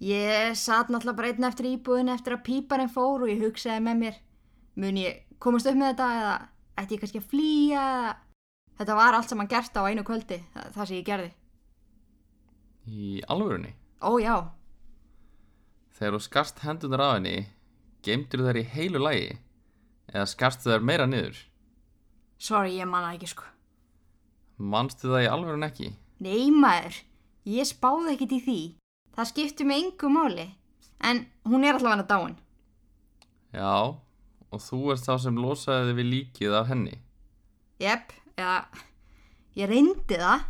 Ég 0.07 0.57
satt 0.61 0.91
náttúrulega 0.93 1.17
bara 1.19 1.31
einn 1.33 1.47
eftir 1.49 1.69
íbúðin 1.71 2.13
eftir 2.13 2.37
að 2.37 2.45
píparinn 2.49 2.93
fór 2.93 3.25
og 3.25 3.31
ég 3.33 3.41
hugsaði 3.41 3.81
með 3.87 4.01
mér 4.03 4.19
mun 4.77 4.99
ég 5.01 5.23
komast 5.41 5.69
upp 5.71 5.79
með 5.81 5.95
þetta 5.95 6.09
eða 6.19 6.35
ætti 6.83 6.97
ég 6.97 7.03
kannski 7.03 7.23
að 7.23 7.31
flýja 7.31 7.85
eða 7.87 8.13
þetta 8.83 8.99
var 8.99 9.17
allt 9.17 9.33
saman 9.33 9.49
gert 9.49 9.79
á 9.81 9.89
einu 9.89 10.05
kvöldi 10.05 10.39
það, 10.53 10.69
það 10.75 10.91
sem 10.91 10.99
ég 10.99 11.07
gerði. 11.09 11.31
Í 12.87 13.09
alvörunni. 13.33 13.73
Ó 14.05 14.13
já, 14.21 14.37
Þegar 15.97 16.13
þú 16.19 16.21
skarst 16.27 16.59
hendunar 16.61 17.01
af 17.01 17.13
henni, 17.17 17.37
geymdur 18.05 18.43
þær 18.45 18.59
í 18.61 18.65
heilu 18.69 19.01
lagi? 19.01 19.29
Eða 20.13 20.27
skarstu 20.29 20.69
þær 20.69 20.85
meira 20.85 21.07
niður? 21.09 21.39
sorry 22.37 22.77
ég 22.77 22.85
manna 22.85 23.15
ekki 23.17 23.31
sko. 23.33 23.47
Manstu 24.57 25.11
það 25.13 25.27
í 25.27 25.31
alvörun 25.31 25.67
ekki? 25.67 25.91
Nei 26.25 26.49
maður, 26.55 26.97
ég 27.49 27.69
spáði 27.69 28.15
ekkit 28.15 28.35
í 28.39 28.41
því. 28.47 28.61
Það 29.17 29.31
skipti 29.31 29.67
mig 29.69 29.85
engu 29.85 30.11
máli. 30.13 30.47
En 31.05 31.27
hún 31.45 31.65
er 31.65 31.77
allavega 31.77 32.07
dáin. 32.09 32.37
Já, 33.53 33.97
og 34.49 34.63
þú 34.65 34.81
ert 34.95 35.05
þá 35.05 35.15
sem 35.27 35.41
losaði 35.41 35.97
við 35.99 36.11
líkið 36.13 36.57
af 36.57 36.71
henni. 36.73 36.97
Jepp, 37.81 38.13
eða 38.37 38.59
ég 39.57 39.69
reyndi 39.69 40.21
það 40.21 40.47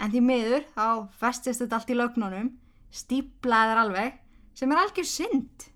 en 0.00 0.12
því 0.14 0.22
miður 0.24 0.66
þá 0.74 0.86
festist 1.20 1.62
þetta 1.62 1.80
allt 1.80 1.90
í 1.92 1.98
lögnunum 1.98 2.50
stíplaðir 2.94 3.82
alveg 3.84 4.16
sem 4.56 4.70
er 4.72 4.80
algjör 4.82 5.06
synd 5.06 5.66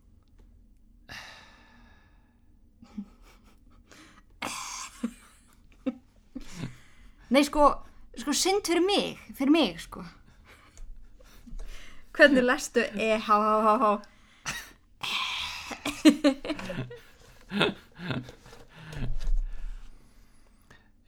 Nei 7.34 7.42
sko 7.42 7.66
sko 8.14 8.30
synd 8.36 8.62
fyrir 8.68 8.84
mig 8.86 9.18
fyrir 9.34 9.50
mig 9.50 9.80
sko 9.82 10.04
Hvernig 12.14 12.44
lestu 12.46 12.82
e 12.94 13.16
há 13.18 13.38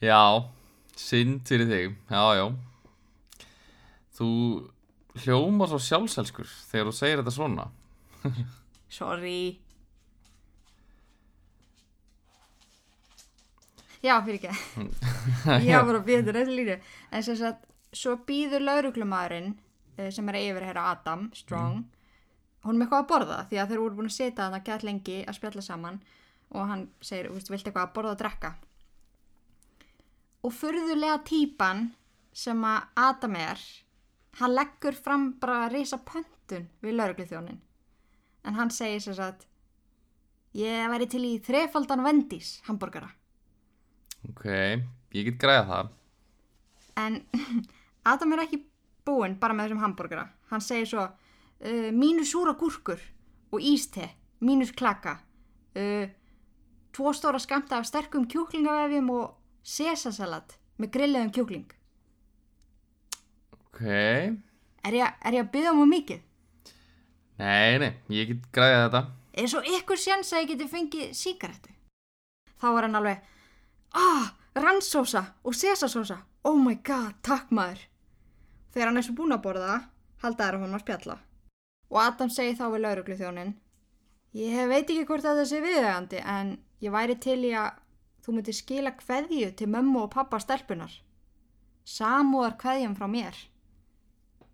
Já, 0.03 0.45
synd 0.99 1.47
fyrir 1.49 1.69
þig. 1.71 1.95
Já, 2.11 2.25
já. 2.37 2.47
Þú 4.19 4.29
hljóma 5.23 5.69
svo 5.71 5.79
sjálfselskur 5.81 6.49
þegar 6.73 6.91
þú 6.91 6.95
segir 6.99 7.23
þetta 7.23 7.35
svona. 7.37 7.69
Sorry 8.99 9.66
Já, 14.07 14.15
fyrir 14.23 14.39
ekki. 14.39 14.87
Ég 15.67 15.75
var 15.75 15.87
bara 15.89 16.01
að 16.01 16.11
þetta 16.13 16.35
rétt 16.37 16.53
línu 16.53 16.77
En 17.11 17.25
sem 17.27 17.39
sagt, 17.41 17.65
svo 17.91 18.15
býður 18.29 18.63
lauruglumæðurinn 18.69 19.55
sem 20.13 20.29
er 20.29 20.39
að 20.39 20.49
yfirherra 20.51 20.91
Adam 20.93 21.31
Strong 21.35 21.85
hún 22.67 22.79
með 22.79 22.87
eitthvað 22.87 23.03
að 23.03 23.11
borða 23.13 23.39
því 23.49 23.59
að 23.63 23.71
þeir 23.71 23.81
voru 23.83 23.97
búin 23.97 24.11
að 24.11 24.17
setja 24.17 24.37
þarna 24.43 24.63
gæt 24.67 24.85
lengi 24.87 25.17
að 25.23 25.37
spjalla 25.39 25.63
saman 25.65 26.01
og 26.51 26.69
hann 26.71 26.83
segir, 27.01 27.29
"Þú 27.31 27.35
veist, 27.37 27.51
viltu 27.51 27.71
eitthvað 27.71 27.87
að 27.87 27.95
borða 27.95 28.11
og 28.13 28.19
drekka? 28.21 28.51
Og 30.45 30.53
furðulega 30.53 31.19
típan 31.25 31.95
sem 32.33 32.65
að 32.65 32.83
Adam 32.97 33.37
er 33.37 33.61
hann 34.41 34.55
leggur 34.55 34.93
fram 34.93 35.33
bara 35.41 35.69
risa 35.73 35.99
pöntun 35.99 36.69
við 36.83 36.97
laurugluþjónin 36.99 37.61
en 38.45 38.55
hann 38.55 38.71
segir 38.71 39.01
sem 39.01 39.15
sagt 39.15 39.47
ég 40.55 40.91
væri 40.93 41.09
til 41.09 41.25
í 41.25 41.39
þrefaldan 41.41 42.05
vendís 42.05 42.61
hambúrgara 42.69 43.11
Ok, 44.31 44.45
ég 45.15 45.29
get 45.31 45.39
græða 45.43 45.67
það. 45.71 45.91
en 46.97 47.21
Adam 48.13 48.33
er 48.33 48.45
ekki 48.47 48.63
búinn 49.07 49.37
bara 49.39 49.55
með 49.55 49.69
þessum 49.69 49.83
hambúrgara 49.85 50.25
hann 50.51 50.63
segir 50.65 50.89
svo 50.91 51.03
uh, 51.07 51.91
mínus 51.95 52.31
súra 52.33 52.55
gúrkur 52.59 53.01
og 53.53 53.61
íste 53.63 54.09
mínus 54.41 54.73
klaka 54.75 55.19
uh, 55.77 56.07
tvo 56.97 57.13
stóra 57.15 57.39
skamta 57.43 57.79
af 57.79 57.87
sterkum 57.87 58.25
kjúklingavefjum 58.31 59.11
og 59.15 59.35
sesasalat 59.67 60.57
með 60.81 60.93
grilliðum 60.97 61.33
kjúkling 61.37 61.69
Ok, 63.57 63.83
er 63.85 64.95
ég, 64.97 65.17
er 65.21 65.37
ég 65.37 65.45
að 65.45 65.51
byggja 65.53 65.73
um 65.77 65.91
mikið? 65.91 66.23
nei, 67.37 67.77
nei, 67.83 67.93
ég 68.17 68.31
get 68.33 68.47
græða 68.57 68.87
þetta. 68.87 69.03
eins 69.37 69.55
og 69.59 69.67
ykkur 69.77 70.01
sjans 70.01 70.33
að 70.33 70.43
ég 70.47 70.53
geti 70.55 70.69
fengið 70.73 71.11
síkaretu 71.19 71.75
þá 72.57 72.67
er 72.73 72.87
hann 72.87 72.97
alveg 73.03 73.27
ah, 73.97 74.33
rannsósa 74.57 75.25
og 75.45 75.57
sesasósa. 75.57 76.21
Oh 76.47 76.57
my 76.61 76.79
god, 76.87 77.17
takk 77.27 77.51
maður. 77.51 77.83
Þegar 78.73 78.91
hann 78.91 79.01
er 79.01 79.07
svo 79.07 79.17
búinn 79.19 79.37
að 79.37 79.45
borða 79.49 79.77
halda 80.23 80.45
þær 80.45 80.59
að 80.59 80.67
hún 80.67 80.77
að 80.77 80.85
spjalla. 80.85 81.17
Og 81.91 82.03
Adam 82.03 82.31
segir 82.33 82.59
þá 82.59 82.67
við 82.73 82.85
lauruglu 82.85 83.17
þjónin 83.19 83.55
ég 84.37 84.69
veit 84.69 84.85
ekki 84.85 85.07
hvort 85.09 85.25
að 85.25 85.41
það 85.41 85.51
sé 85.51 85.61
viðegandi 85.65 86.21
en 86.21 86.57
ég 86.85 86.93
væri 86.93 87.17
til 87.23 87.39
í 87.47 87.53
að 87.57 87.79
þú 88.25 88.35
myndir 88.37 88.57
skila 88.57 88.93
kveðju 88.99 89.53
til 89.57 89.69
mömmu 89.73 90.03
og 90.03 90.13
pappa 90.13 90.41
stelpunar 90.43 90.93
samúðar 91.87 92.57
kveðjum 92.61 92.97
frá 92.99 93.07
mér. 93.11 93.39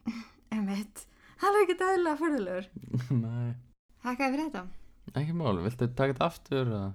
Emitt 0.57 1.07
hann 1.43 1.57
er 1.57 1.65
ekki 1.65 1.79
dæðilega 1.81 2.21
fyrðulegur 2.21 2.69
nei, 3.25 3.55
þakkaði 4.05 4.35
fyrir 4.35 4.45
þetta. 4.47 4.65
Ekki 5.19 5.35
máli, 5.35 5.65
viltu 5.65 5.89
taka 5.91 6.13
þetta 6.15 6.29
aftur? 6.29 6.69
eða? 6.69 6.91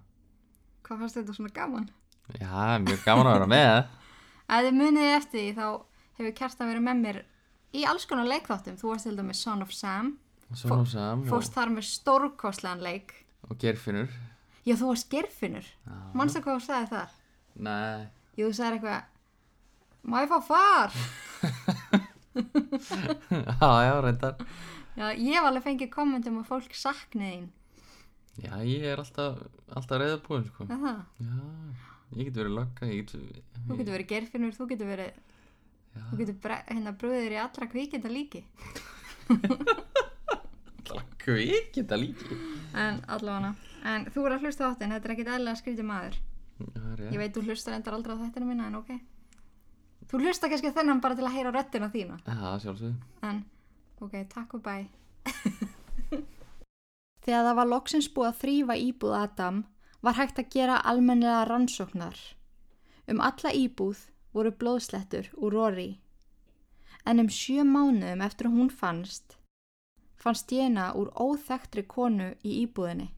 hvað 0.88 1.02
fannst 1.04 1.20
þetta 1.20 1.36
svona 1.36 1.56
gaman? 1.56 1.90
Já, 2.36 2.78
mjög 2.84 3.04
gaman 3.06 3.30
að 3.32 3.38
vera 3.38 3.50
með. 3.52 3.78
Ef 4.52 4.64
þið 4.68 4.78
muniði 4.78 5.12
eftir 5.16 5.40
því 5.44 5.52
þá 5.58 5.68
hefur 6.20 6.34
Kjartan 6.40 6.70
verið 6.72 6.86
með 6.88 7.02
mér 7.04 7.20
í 7.78 7.84
alls 7.88 8.06
konar 8.10 8.28
leikþáttum. 8.32 8.78
Þú 8.80 8.92
varst 8.92 9.08
til 9.08 9.16
dæmis 9.20 9.42
Son 9.44 9.64
of 9.66 9.72
Sam, 9.76 10.14
Svona 10.56 10.86
sam 10.88 11.26
fórst 11.28 11.52
þar 11.58 11.74
með 11.76 11.88
stórkostlegan 11.92 12.84
leik. 12.84 13.14
og 13.50 13.58
gerfinur. 13.60 14.08
Já, 14.68 14.76
þú 14.80 14.92
varst 14.94 15.10
gerfinur. 15.12 15.68
Já. 15.88 15.98
Manstu 16.16 16.40
hvað 16.44 16.58
þú 16.60 16.64
sagði 16.68 16.88
þar? 16.94 17.12
Nei, 17.68 18.08
Jú, 18.38 18.48
þú 18.48 18.56
sagði 18.56 18.78
eitthvað, 18.78 19.02
má 20.08 20.18
ég 20.24 20.32
fá 20.32 20.40
far? 20.48 20.98
já, 23.62 23.70
já, 23.88 23.94
reyndar. 24.02 24.36
Já, 24.98 25.06
ég 25.14 25.36
hef 25.38 25.48
alveg 25.50 25.64
fengið 25.68 25.92
kommentum 25.94 26.40
að 26.42 26.48
fólk 26.52 26.76
sakni 26.78 27.28
þín. 27.32 27.46
Já, 28.44 28.54
ég 28.66 28.84
er 28.92 29.02
alltaf, 29.02 29.40
alltaf 29.74 30.00
reyðabúinn, 30.02 30.46
sko. 30.52 30.68
Er 30.70 30.82
það? 30.84 31.00
Já, 31.26 31.38
Ég 32.16 32.30
get 32.30 32.38
verið 32.40 32.56
lögga, 32.56 32.88
ég 32.88 33.04
get 33.04 33.12
Þú 33.68 33.78
getur 33.82 33.96
verið 33.98 34.10
gerfinur, 34.14 34.56
þú 34.56 34.70
getur 34.72 34.92
verið 34.94 35.20
Þú 35.98 36.20
getur 36.22 36.56
hérna 36.70 36.94
brúðir 36.96 37.36
í 37.36 37.40
allra 37.42 37.68
kvíkinda 37.72 38.12
líki 38.12 38.44
kvikita 41.28 41.98
líki 42.00 42.38
En 42.78 43.02
allavega. 43.12 43.54
En 43.88 44.08
þú 44.12 44.26
er 44.28 44.36
að 44.36 44.46
hlusta 44.46 44.68
á 44.68 44.70
þáttin, 44.72 44.94
þetta 44.96 45.08
er 45.08 45.14
ekkit 45.14 45.30
eðlilega 45.32 45.60
skrítið 45.60 45.88
maður. 45.88 46.18
Það 46.58 46.88
er 46.94 47.04
Ég 47.08 47.22
veit 47.22 47.36
þú 47.36 47.44
hlustar 47.48 47.76
endar 47.78 47.96
aldrei 47.98 48.16
á 48.16 48.22
þættina 48.22 48.48
mína 48.48 48.68
en 48.68 48.78
ok. 48.80 48.92
Þú 50.08 50.22
hlustar 50.24 50.52
kannski 50.52 50.72
þennan 50.76 51.02
bara 51.04 51.18
til 51.18 51.28
að 51.28 51.36
heyra 51.36 51.54
röddina 51.56 51.90
þína. 51.94 52.20
Já, 52.24 52.50
sjálfsög 52.64 53.28
En 53.28 53.44
ok, 54.04 54.14
takk 54.32 54.58
og 54.58 54.64
bæ 54.64 54.76
Þegar 57.28 57.44
það 57.50 57.58
var 57.60 57.72
loksins 57.74 58.08
búið 58.14 58.30
að 58.30 58.40
þrýfa 58.44 58.80
íbúð 58.88 59.18
Adam 59.20 59.64
var 60.08 60.16
hægt 60.16 60.38
að 60.40 60.52
gera 60.54 60.76
almennilega 60.88 61.44
rannsóknar. 61.50 62.16
Um 63.12 63.20
alla 63.20 63.52
íbúð 63.52 64.06
voru 64.32 64.54
blóðslettur 64.56 65.28
úr 65.36 65.56
Rory. 65.58 65.90
En 67.04 67.20
um 67.20 67.28
sjö 67.28 67.66
mánuðum 67.68 68.24
eftir 68.24 68.48
hún 68.48 68.70
fannst, 68.72 69.36
fannst 70.16 70.48
DNA 70.48 70.94
úr 70.96 71.12
óþekktri 71.12 71.84
konu 71.84 72.30
í 72.40 72.54
íbúðinni. 72.64 73.10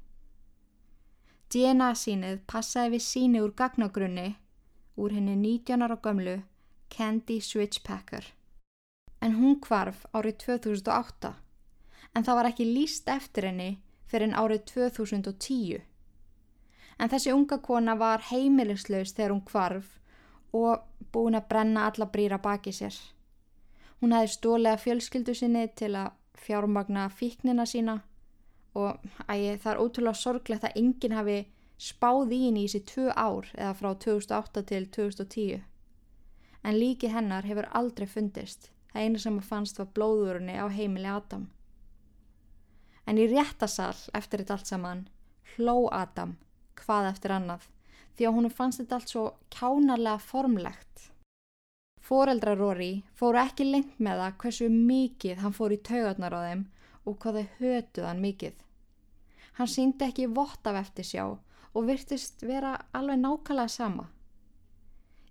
DNA 1.53 1.91
sínið 1.97 2.41
passaði 2.49 2.95
við 2.95 3.05
síni 3.05 3.43
úr 3.45 3.53
gagnagrunni 3.61 4.31
úr 4.97 5.13
henni 5.17 5.35
19 5.37 5.85
ára 5.85 5.97
gömlu 5.97 6.35
Candy 6.89 7.39
Switchpacker. 7.41 8.25
En 9.21 9.37
hún 9.37 9.59
kvarf 9.61 10.07
árið 10.13 10.41
2008 10.45 11.35
en 12.15 12.25
það 12.25 12.41
var 12.41 12.49
ekki 12.49 12.65
líst 12.65 13.09
eftir 13.09 13.49
henni 13.49 13.71
fyrir 14.09 14.31
en 14.31 14.37
árið 14.41 14.65
2010. 14.73 15.88
En 16.99 17.07
þessi 17.07 17.31
unga 17.31 17.57
kona 17.63 17.95
var 17.95 18.25
heimilislaus 18.29 19.13
þegar 19.15 19.31
hún 19.31 19.45
kvarf 19.47 19.93
og 20.55 20.83
búin 21.13 21.37
að 21.37 21.47
brenna 21.51 21.85
alla 21.87 22.09
brýra 22.11 22.39
baki 22.43 22.73
sér. 22.75 22.95
Hún 24.01 24.15
hefði 24.15 24.33
stólega 24.33 24.79
fjölskyldu 24.79 25.35
sinni 25.35 25.67
til 25.79 25.93
að 25.95 26.11
fjármagna 26.39 27.07
fíknina 27.11 27.65
sína 27.67 27.99
og 28.79 28.99
ægi, 29.27 29.55
það 29.63 29.71
er 29.71 29.81
ótrúlega 29.83 30.15
sorglegt 30.15 30.67
að 30.67 30.77
enginn 30.81 31.15
hafi 31.17 31.37
spáð 31.79 32.33
í 32.35 32.39
henni 32.45 32.65
í 32.65 32.67
þessi 32.67 32.83
tvö 32.91 33.07
ár 33.15 33.47
eða 33.55 33.73
frá 33.79 33.89
2008 34.05 34.65
til 34.71 34.89
2010. 34.97 35.63
En 36.63 36.75
líki 36.75 37.11
hennar 37.11 37.47
hefur 37.47 37.69
aldrei 37.71 38.07
fundist. 38.07 38.71
Það 38.91 39.05
eina 39.05 39.21
sem 39.23 39.39
fannst 39.45 39.79
var 39.79 39.91
blóðurunni 39.95 40.57
á 40.59 40.67
heimili 40.67 41.07
Adam. 41.07 41.47
En 43.07 43.17
í 43.17 43.27
réttasal 43.31 43.95
eftir 44.13 44.43
þetta 44.43 44.57
allt 44.57 44.71
saman 44.71 45.03
hló 45.55 45.87
Adam 45.95 46.35
hvað 46.83 47.09
eftir 47.11 47.33
annað 47.35 47.67
því 48.17 48.27
að 48.27 48.35
hún 48.35 48.51
fannst 48.51 48.81
þetta 48.81 48.97
allt 48.97 49.11
svo 49.13 49.23
kjánarlega 49.55 50.19
formlegt. 50.23 51.05
Fóreldra 52.03 52.55
Rory 52.57 53.03
fóru 53.19 53.39
ekki 53.39 53.67
lengt 53.67 53.99
með 54.03 54.23
það 54.23 54.37
hversu 54.43 54.69
mikið 54.73 55.43
hann 55.43 55.55
fór 55.55 55.75
í 55.75 55.79
taugarnar 55.89 56.35
á 56.35 56.39
þeim 56.47 56.63
og 57.05 57.19
hvað 57.21 57.39
þau 57.39 57.59
hötuð 57.59 58.07
hann 58.09 58.23
mikið. 58.23 58.55
Hann 59.59 59.71
síndi 59.75 60.07
ekki 60.07 60.27
vott 60.39 60.67
af 60.67 60.79
eftir 60.81 61.07
sjá 61.07 61.23
og 61.29 61.85
virtist 61.87 62.43
vera 62.43 62.73
alveg 62.97 63.21
nákvæmlega 63.21 63.75
sama. 63.75 64.09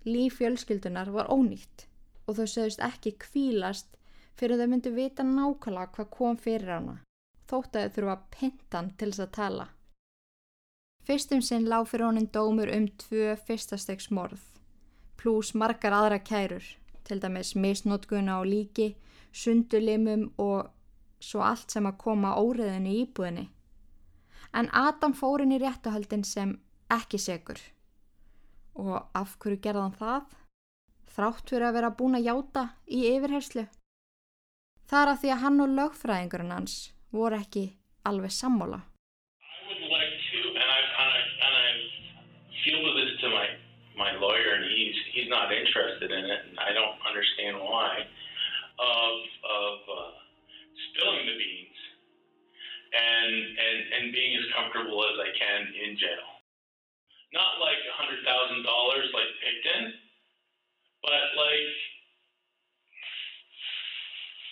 Líf 0.07 0.39
fjölskyldunar 0.39 1.11
var 1.13 1.29
ónýtt 1.33 1.85
og 2.25 2.39
þau 2.39 2.47
sögust 2.47 2.81
ekki 2.85 3.17
kvílast 3.19 3.97
fyrir 4.39 4.61
þau 4.61 4.69
myndu 4.71 4.95
vita 4.95 5.25
nákvæmlega 5.27 5.93
hvað 5.97 6.11
kom 6.15 6.39
fyrir 6.39 6.73
hana 6.77 6.99
þótt 7.49 7.75
að 7.75 7.85
þau 7.89 7.95
þurfa 7.95 8.15
pintan 8.35 8.89
til 8.97 9.11
þess 9.11 9.25
að 9.25 9.35
tala. 9.37 9.67
Fyrstum 11.09 11.39
sinn 11.41 11.63
lág 11.65 11.87
fyrir 11.89 12.05
honum 12.05 12.27
dómur 12.29 12.69
um 12.69 12.83
tvö 13.01 13.31
fyrstastegs 13.47 14.11
morð, 14.13 14.43
pluss 15.17 15.55
margar 15.57 15.95
aðra 15.97 16.19
kærur, 16.21 16.61
til 17.01 17.17
dæmis 17.23 17.55
misnótkuna 17.57 18.35
á 18.37 18.45
líki, 18.45 18.91
sundulimum 19.33 20.27
og 20.37 20.67
svo 21.17 21.41
allt 21.41 21.73
sem 21.73 21.87
að 21.89 21.97
koma 22.03 22.35
óriðinu 22.37 22.91
í 22.91 22.99
íbúðinni. 23.07 23.47
En 24.53 24.69
Adam 24.69 25.15
fór 25.17 25.41
inn 25.41 25.55
í 25.55 25.59
réttuhaldin 25.63 26.21
sem 26.21 26.53
ekki 26.93 27.17
segur. 27.17 27.57
Og 28.77 29.01
af 29.17 29.33
hverju 29.41 29.63
gerði 29.65 29.87
hann 29.87 29.97
það? 29.97 30.37
Þrátt 31.09 31.49
fyrir 31.49 31.71
að 31.71 31.79
vera 31.79 31.91
búin 32.03 32.19
að 32.19 32.29
játa 32.29 32.67
í 32.85 33.01
yfirherslu. 33.15 33.65
Það 34.85 35.01
er 35.01 35.15
að 35.15 35.19
því 35.25 35.33
að 35.33 35.43
hann 35.47 35.59
og 35.65 35.75
lögfræðingurinn 35.81 36.55
hans 36.59 36.77
voru 37.09 37.41
ekki 37.41 37.65
alveg 38.05 38.37
sammála. 38.37 38.83
Fielded 42.63 42.95
this 42.97 43.21
to 43.21 43.29
my 43.29 43.47
my 43.95 44.11
lawyer, 44.15 44.55
and 44.55 44.65
he's 44.71 44.95
he's 45.13 45.29
not 45.29 45.51
interested 45.51 46.11
in 46.11 46.25
it, 46.25 46.39
and 46.49 46.59
I 46.59 46.73
don't 46.73 46.97
understand 47.07 47.59
why. 47.59 48.05
Of 48.79 49.15
of 49.43 49.75
uh, 49.91 50.11
spilling 50.91 51.25
the 51.27 51.35
beans 51.35 51.79
and 52.93 53.33
and 53.33 53.77
and 53.93 54.03
being 54.13 54.33
as 54.39 54.47
comfortable 54.55 55.03
as 55.05 55.17
I 55.19 55.29
can 55.37 55.61
in 55.75 55.97
jail. 55.97 56.25
Not 57.33 57.61
like 57.61 57.77
a 57.77 57.93
hundred 57.93 58.25
thousand 58.25 58.63
dollars 58.65 59.11
like 59.13 59.29
Picton, 59.43 59.93
but 61.03 61.37
like 61.37 61.69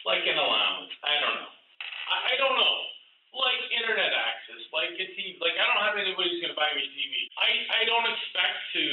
like 0.06 0.24
an 0.28 0.38
allowance. 0.38 0.94
I 1.04 1.18
don't 1.20 1.38
know. 1.42 1.54
I, 2.12 2.18
I 2.32 2.34
don't 2.38 2.58
know. 2.58 2.78
Like 3.34 3.60
internet 3.74 4.14
access, 4.14 4.37
like 4.74 4.96
TV. 4.98 5.38
Like 5.40 5.58
I 5.58 5.66
don't 5.70 5.84
have 5.84 5.98
anybody 5.98 6.30
who's 6.32 6.42
gonna 6.44 6.58
buy 6.58 6.72
me 6.78 6.84
TV. 6.96 7.14
I 7.38 7.50
I 7.80 7.82
don't 7.90 8.08
expect 8.14 8.58
to 8.76 8.84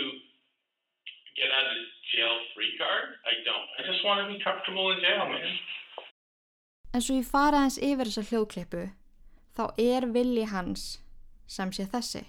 get 1.39 1.51
out 1.51 1.67
of 1.67 1.79
jail 2.15 2.35
free 2.55 2.75
card. 2.79 3.19
I 3.27 3.35
don't. 3.47 3.69
I 3.79 3.81
just 3.91 4.03
want 4.07 4.23
to 4.23 4.27
be 4.31 4.39
comfortable 4.43 4.93
in 4.95 4.99
jail, 5.03 5.27
man. 5.31 5.59
En 6.95 7.03
svo 7.03 7.17
ég 7.19 7.27
fara 7.27 7.65
hans 7.65 7.81
yfir 7.83 8.07
þessa 8.07 8.23
hljóðklippu, 8.29 8.85
þá 9.57 9.65
er 9.83 10.07
vilji 10.15 10.47
hans 10.53 10.85
sem 11.51 11.73
sé 11.75 11.89
þessi. 11.91 12.23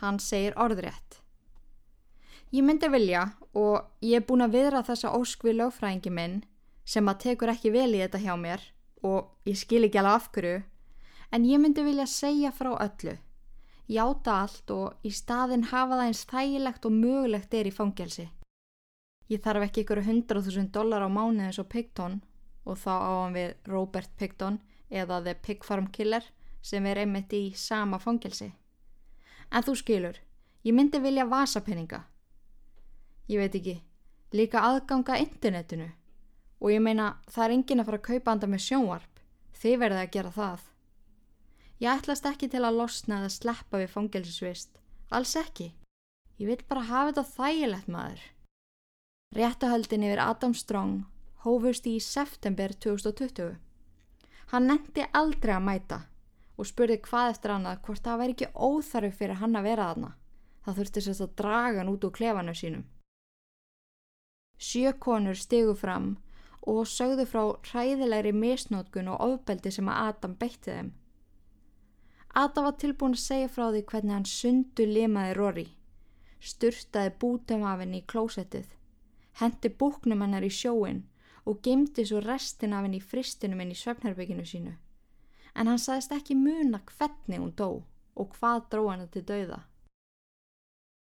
Hann 0.00 0.16
segir 0.18 0.56
orðrétt. 0.56 1.20
Ég 2.54 2.64
myndi 2.64 2.88
vilja 2.88 3.26
og 3.52 3.84
ég 4.00 4.22
er 4.22 4.26
búin 4.26 4.44
að 4.44 4.56
viðra 4.56 4.80
þessa 4.86 5.12
ósk 5.18 5.44
við 5.44 5.58
lögfræðingi 5.60 6.12
minn 6.14 6.36
sem 6.88 7.08
að 7.10 7.20
tekur 7.26 7.52
ekki 7.52 7.72
vel 7.74 7.90
í 7.92 8.00
þetta 8.00 8.20
hjá 8.22 8.34
mér 8.40 8.64
og 9.04 9.48
ég 9.48 9.58
skil 9.58 9.84
ekki 9.84 10.00
alveg 10.00 10.16
af 10.16 10.28
hverju 10.32 10.56
en 11.30 11.44
ég 11.44 11.60
myndi 11.60 11.84
vilja 11.84 12.06
segja 12.06 12.52
frá 12.52 12.72
öllu, 12.74 13.16
játa 13.88 14.40
allt 14.42 14.70
og 14.70 15.06
í 15.06 15.12
staðin 15.12 15.68
hafa 15.70 15.98
það 15.98 16.06
eins 16.06 16.24
þægilegt 16.30 16.88
og 16.88 16.96
mögulegt 16.98 17.54
er 17.54 17.68
í 17.68 17.74
fangelsi. 17.74 18.28
Ég 19.28 19.40
þarf 19.40 19.68
ekki 19.68 19.84
ykkur 19.84 20.02
100.000 20.04 20.70
dólar 20.72 21.04
á 21.04 21.08
mánu 21.08 21.46
eins 21.46 21.58
og 21.58 21.68
Pigton 21.72 22.20
og 22.64 22.76
þá 22.80 22.92
á 22.92 23.10
hann 23.22 23.36
við 23.36 23.54
Robert 23.68 24.10
Pigton 24.16 24.60
eða 24.90 25.22
The 25.24 25.34
Pig 25.34 25.64
Farm 25.64 25.88
Killer 25.88 26.24
sem 26.64 26.84
er 26.86 27.00
einmitt 27.02 27.32
í 27.32 27.52
sama 27.56 27.98
fangelsi. 27.98 28.52
En 29.52 29.64
þú 29.64 29.76
skilur, 29.80 30.16
ég 30.64 30.76
myndi 30.76 31.00
vilja 31.00 31.26
vasapenninga. 31.28 32.04
Ég 33.28 33.40
veit 33.40 33.56
ekki, 33.56 33.78
líka 34.32 34.64
aðganga 34.64 35.18
internetinu 35.20 35.90
og 36.60 36.72
ég 36.72 36.80
meina 36.80 37.14
það 37.28 37.44
er 37.44 37.54
engin 37.56 37.82
að 37.82 37.88
fara 37.88 38.00
að 38.00 38.06
kaupa 38.08 38.32
anda 38.32 38.48
með 38.48 38.64
sjónvarp, 38.64 39.20
þið 39.60 39.80
verðið 39.82 40.02
að 40.02 40.12
gera 40.16 40.32
það. 40.32 40.62
Ég 41.82 41.90
ætlast 41.90 42.26
ekki 42.28 42.48
til 42.50 42.62
að 42.62 42.78
losna 42.78 43.18
eða 43.20 43.32
sleppa 43.34 43.80
við 43.82 43.90
fangelsisvist, 43.94 44.78
alls 45.10 45.34
ekki. 45.36 45.72
Ég 46.38 46.50
vil 46.50 46.62
bara 46.68 46.86
hafa 46.86 47.10
þetta 47.10 47.24
þægilegt 47.34 47.90
maður. 47.90 48.22
Réttahöldin 49.34 50.06
yfir 50.06 50.22
Adam 50.22 50.54
Strong 50.54 51.02
hófust 51.44 51.86
í 51.90 51.98
september 52.00 52.72
2020. 52.86 53.56
Hann 54.52 54.68
nefndi 54.70 55.06
aldrei 55.12 55.54
að 55.56 55.66
mæta 55.66 56.00
og 56.54 56.68
spurði 56.70 57.00
hvað 57.02 57.30
eftir 57.32 57.54
annað 57.54 57.80
hvort 57.86 58.04
það 58.04 58.20
væri 58.20 58.34
ekki 58.36 58.50
óþarfi 58.54 59.10
fyrir 59.18 59.40
hann 59.42 59.58
að 59.58 59.66
vera 59.68 59.88
aðna. 59.90 60.10
Það 60.64 60.78
þurfti 60.78 61.04
sérst 61.04 61.24
að 61.24 61.36
draga 61.40 61.80
hann 61.82 61.90
út 61.92 62.06
úr 62.06 62.14
klefanu 62.14 62.54
sínum. 62.56 62.84
Sjö 64.56 64.94
konur 65.02 65.36
stegu 65.36 65.74
fram 65.76 66.14
og 66.70 66.86
sögðu 66.88 67.26
frá 67.28 67.42
hræðilegri 67.68 68.32
misnótkun 68.32 69.10
og 69.12 69.24
ofbeldi 69.26 69.74
sem 69.74 69.90
að 69.90 70.12
Adam 70.12 70.36
beitti 70.40 70.70
þeim. 70.70 70.92
Adam 72.34 72.64
var 72.66 72.74
tilbúin 72.82 73.12
að 73.14 73.22
segja 73.22 73.48
frá 73.48 73.68
því 73.70 73.80
hvernig 73.90 74.14
hann 74.16 74.24
sundu 74.26 74.84
limaði 74.90 75.34
Rory, 75.38 75.66
sturtaði 76.42 77.12
bútum 77.22 77.62
af 77.62 77.78
henni 77.84 78.00
í 78.02 78.06
klósettið, 78.10 78.72
hendi 79.38 79.70
búknum 79.70 80.24
hennar 80.24 80.46
í 80.46 80.50
sjóin 80.50 81.04
og 81.46 81.60
gemdi 81.62 82.02
svo 82.08 82.22
restin 82.24 82.74
af 82.74 82.82
henni 82.86 82.98
í 82.98 83.04
fristinum 83.12 83.62
henni 83.62 83.76
í 83.76 83.82
svefnherbygginu 83.82 84.46
sínu. 84.50 84.74
En 85.54 85.70
hann 85.70 85.78
saðist 85.78 86.16
ekki 86.16 86.34
muna 86.34 86.82
hvernig 86.90 87.38
hún 87.38 87.54
dó 87.54 87.70
og 88.18 88.34
hvað 88.34 88.66
dró 88.74 88.88
henni 88.90 89.06
til 89.14 89.22
dauða. 89.30 89.60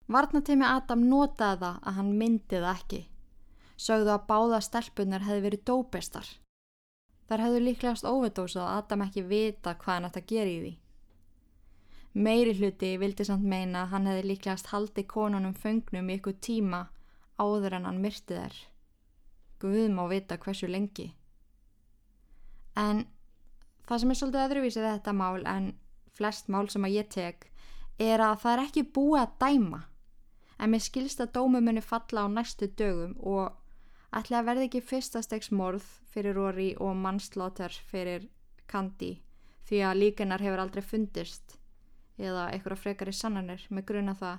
Varnatemi 0.07 0.63
Adam 0.63 1.09
notaði 1.11 1.59
það 1.65 1.79
að 1.83 1.97
hann 1.99 2.17
myndi 2.23 2.63
það 2.63 2.73
ekki. 2.77 3.03
Sögðu 3.77 4.15
að 4.15 4.27
báða 4.31 4.63
stelpunar 4.63 5.27
hefði 5.27 5.47
verið 5.49 5.67
dóbestar. 5.67 6.29
Þar 7.27 7.49
hefðu 7.49 7.63
líklegast 7.67 8.07
óvidósað 8.07 8.69
að 8.69 8.77
Adam 8.79 9.09
ekki 9.09 9.27
vita 9.27 9.75
hvað 9.75 9.97
hann 9.97 10.07
ætti 10.13 10.23
að 10.23 10.29
gera 10.31 10.53
í 10.53 10.59
því. 10.61 10.77
Meiri 12.17 12.55
hluti 12.57 12.95
vildi 12.97 13.27
samt 13.29 13.45
meina 13.45 13.83
að 13.83 13.91
hann 13.93 14.07
hefði 14.09 14.29
líklegast 14.31 14.71
haldið 14.73 15.05
konunum 15.13 15.53
föngnum 15.53 16.07
í 16.09 16.15
ykkur 16.17 16.37
tíma 16.41 16.79
áður 17.37 17.77
en 17.77 17.89
hann 17.89 17.99
myrti 18.01 18.39
þær. 18.39 18.55
Guð 19.61 19.91
má 19.93 20.07
vita 20.09 20.39
hversu 20.41 20.71
lengi. 20.71 21.11
En 22.77 23.03
það 23.89 24.01
sem 24.01 24.15
er 24.15 24.19
svolítið 24.21 24.45
öðruvísið 24.45 24.87
þetta 24.89 25.15
mál 25.19 25.45
en 25.51 25.67
flest 26.17 26.49
mál 26.49 26.71
sem 26.73 26.89
að 26.89 26.97
ég 26.97 27.11
tek 27.13 27.45
er 28.01 28.25
að 28.25 28.41
það 28.47 28.53
er 28.55 28.65
ekki 28.65 28.87
búið 28.97 29.21
að 29.21 29.37
dæma. 29.45 29.83
En 30.57 30.73
mér 30.73 30.85
skilst 30.87 31.21
að 31.21 31.35
dómumunni 31.37 31.85
falla 31.85 32.25
á 32.25 32.29
næstu 32.33 32.71
dögum 32.81 33.13
og 33.21 33.53
ætla 34.17 34.41
að 34.41 34.49
verði 34.49 34.71
ekki 34.71 34.85
fyrstastegs 34.89 35.53
morð 35.53 35.85
fyrir 36.15 36.41
Rory 36.41 36.71
og 36.81 36.97
mannslóter 36.97 37.77
fyrir 37.93 38.25
Kandi 38.67 39.13
því 39.69 39.85
að 39.85 40.01
líkanar 40.01 40.43
hefur 40.43 40.65
aldrei 40.65 40.83
fundist 40.83 41.59
eða 42.19 42.49
einhverja 42.53 42.81
frekari 42.81 43.13
sannanir 43.13 43.67
með 43.71 43.87
gruna 43.91 44.15
það. 44.17 44.39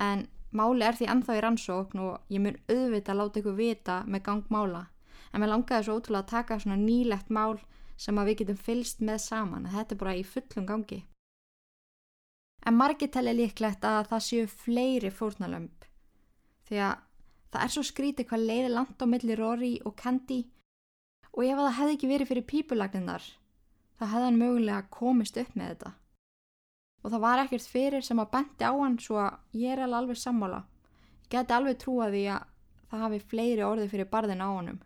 En 0.00 0.26
máli 0.56 0.86
er 0.86 0.98
því 0.98 1.10
ennþá 1.14 1.36
í 1.36 1.42
rannsókn 1.44 2.02
og 2.04 2.32
ég 2.32 2.42
mun 2.44 2.58
auðvita 2.70 3.12
að 3.12 3.20
láta 3.20 3.40
ykkur 3.42 3.58
vita 3.58 3.98
með 4.06 4.24
gangmála. 4.28 4.86
En 5.32 5.42
mér 5.42 5.52
langaði 5.52 5.86
svo 5.86 5.98
ótrúlega 5.98 6.24
að 6.24 6.32
taka 6.32 6.58
svona 6.62 6.78
nýlegt 6.80 7.30
mál 7.30 7.60
sem 8.00 8.18
að 8.18 8.30
við 8.30 8.40
getum 8.42 8.62
fylst 8.68 9.04
með 9.04 9.20
saman. 9.26 9.68
Þetta 9.70 9.94
er 9.94 10.00
bara 10.00 10.16
í 10.16 10.24
fullum 10.26 10.66
gangi. 10.66 11.02
En 12.66 12.76
margir 12.76 13.10
telli 13.12 13.34
líklegt 13.36 13.84
að 13.84 14.10
það 14.10 14.26
séu 14.26 14.48
fleiri 14.50 15.10
fórnalömp. 15.14 15.86
Því 16.68 16.82
að 16.86 16.96
það 17.50 17.62
er 17.64 17.74
svo 17.74 17.84
skrítið 17.86 18.28
hvað 18.30 18.46
leiði 18.46 18.72
land 18.72 19.02
á 19.02 19.06
milli 19.10 19.36
Rory 19.38 19.74
og 19.84 19.96
Candy 19.98 20.42
og 21.30 21.46
ef 21.46 21.58
það 21.58 21.76
hefði 21.78 21.96
ekki 21.96 22.10
verið 22.10 22.30
fyrir 22.30 22.46
pípulagninnar 22.50 23.26
þá 23.98 24.04
hefði 24.04 24.26
hann 24.26 24.40
mögulega 24.40 24.90
komist 24.94 25.38
upp 25.40 25.56
með 25.58 25.72
þetta. 25.74 25.92
Og 27.00 27.08
það 27.12 27.24
var 27.24 27.42
ekkert 27.44 27.66
fyrir 27.72 28.04
sem 28.04 28.20
að 28.20 28.32
bendi 28.34 28.66
á 28.68 28.72
hann 28.76 28.98
svo 29.00 29.20
að 29.22 29.60
ég 29.62 29.72
er 29.72 29.86
alveg 29.86 30.18
sammála. 30.20 30.64
Ég 31.24 31.32
geti 31.36 31.56
alveg 31.56 31.78
trúa 31.80 32.10
því 32.12 32.24
að 32.34 32.48
það 32.90 33.04
hafi 33.04 33.20
fleiri 33.32 33.64
orði 33.64 33.88
fyrir 33.88 34.10
barðin 34.10 34.44
á 34.44 34.48
honum. 34.50 34.80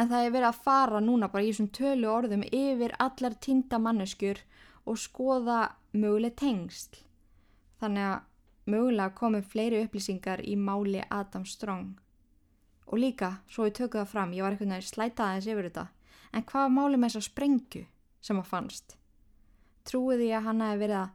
En 0.00 0.08
það 0.10 0.26
er 0.26 0.34
verið 0.34 0.48
að 0.48 0.60
fara 0.64 1.00
núna 1.04 1.28
bara 1.30 1.44
í 1.44 1.52
þessum 1.52 1.70
tölu 1.76 2.10
orðum 2.10 2.44
yfir 2.48 2.94
allar 2.98 3.36
tinda 3.40 3.78
manneskjur 3.78 4.40
og 4.88 4.98
skoða 4.98 5.58
möguleg 5.92 6.34
tengsl. 6.40 7.02
Þannig 7.80 8.08
að 8.08 8.72
mögulega 8.72 9.14
komið 9.18 9.50
fleiri 9.52 9.82
upplýsingar 9.84 10.42
í 10.46 10.56
máli 10.56 11.02
Adam 11.10 11.44
Strong. 11.46 11.92
Og 12.92 12.98
líka, 12.98 13.38
svo 13.48 13.68
ég 13.68 13.76
tökku 13.78 14.00
það 14.00 14.10
fram, 14.10 14.34
ég 14.36 14.44
var 14.44 14.54
einhvern 14.54 14.74
veginn 14.74 14.88
slætað 14.88 15.28
aðeins 15.28 15.48
yfir 15.48 15.68
þetta, 15.70 15.86
en 16.32 16.44
hvað 16.48 16.66
var 16.66 16.74
málið 16.76 16.98
með 17.00 17.12
þessa 17.12 17.28
sprengju 17.30 17.84
sem 18.20 18.42
að 18.42 18.50
fannst? 18.50 18.96
Trúið 19.88 20.26
ég 20.28 20.36
að 20.38 20.46
hann 20.48 20.64
hefði 20.64 20.82
verið 20.84 20.98
að 21.00 21.14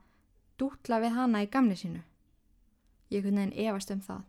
dútla 0.59 0.99
við 1.03 1.15
hana 1.17 1.43
í 1.43 1.49
gamni 1.51 1.77
sínu? 1.79 2.01
Ég 3.13 3.23
einhvern 3.23 3.39
veginn 3.39 3.67
efast 3.67 3.93
um 3.93 4.01
það. 4.03 4.23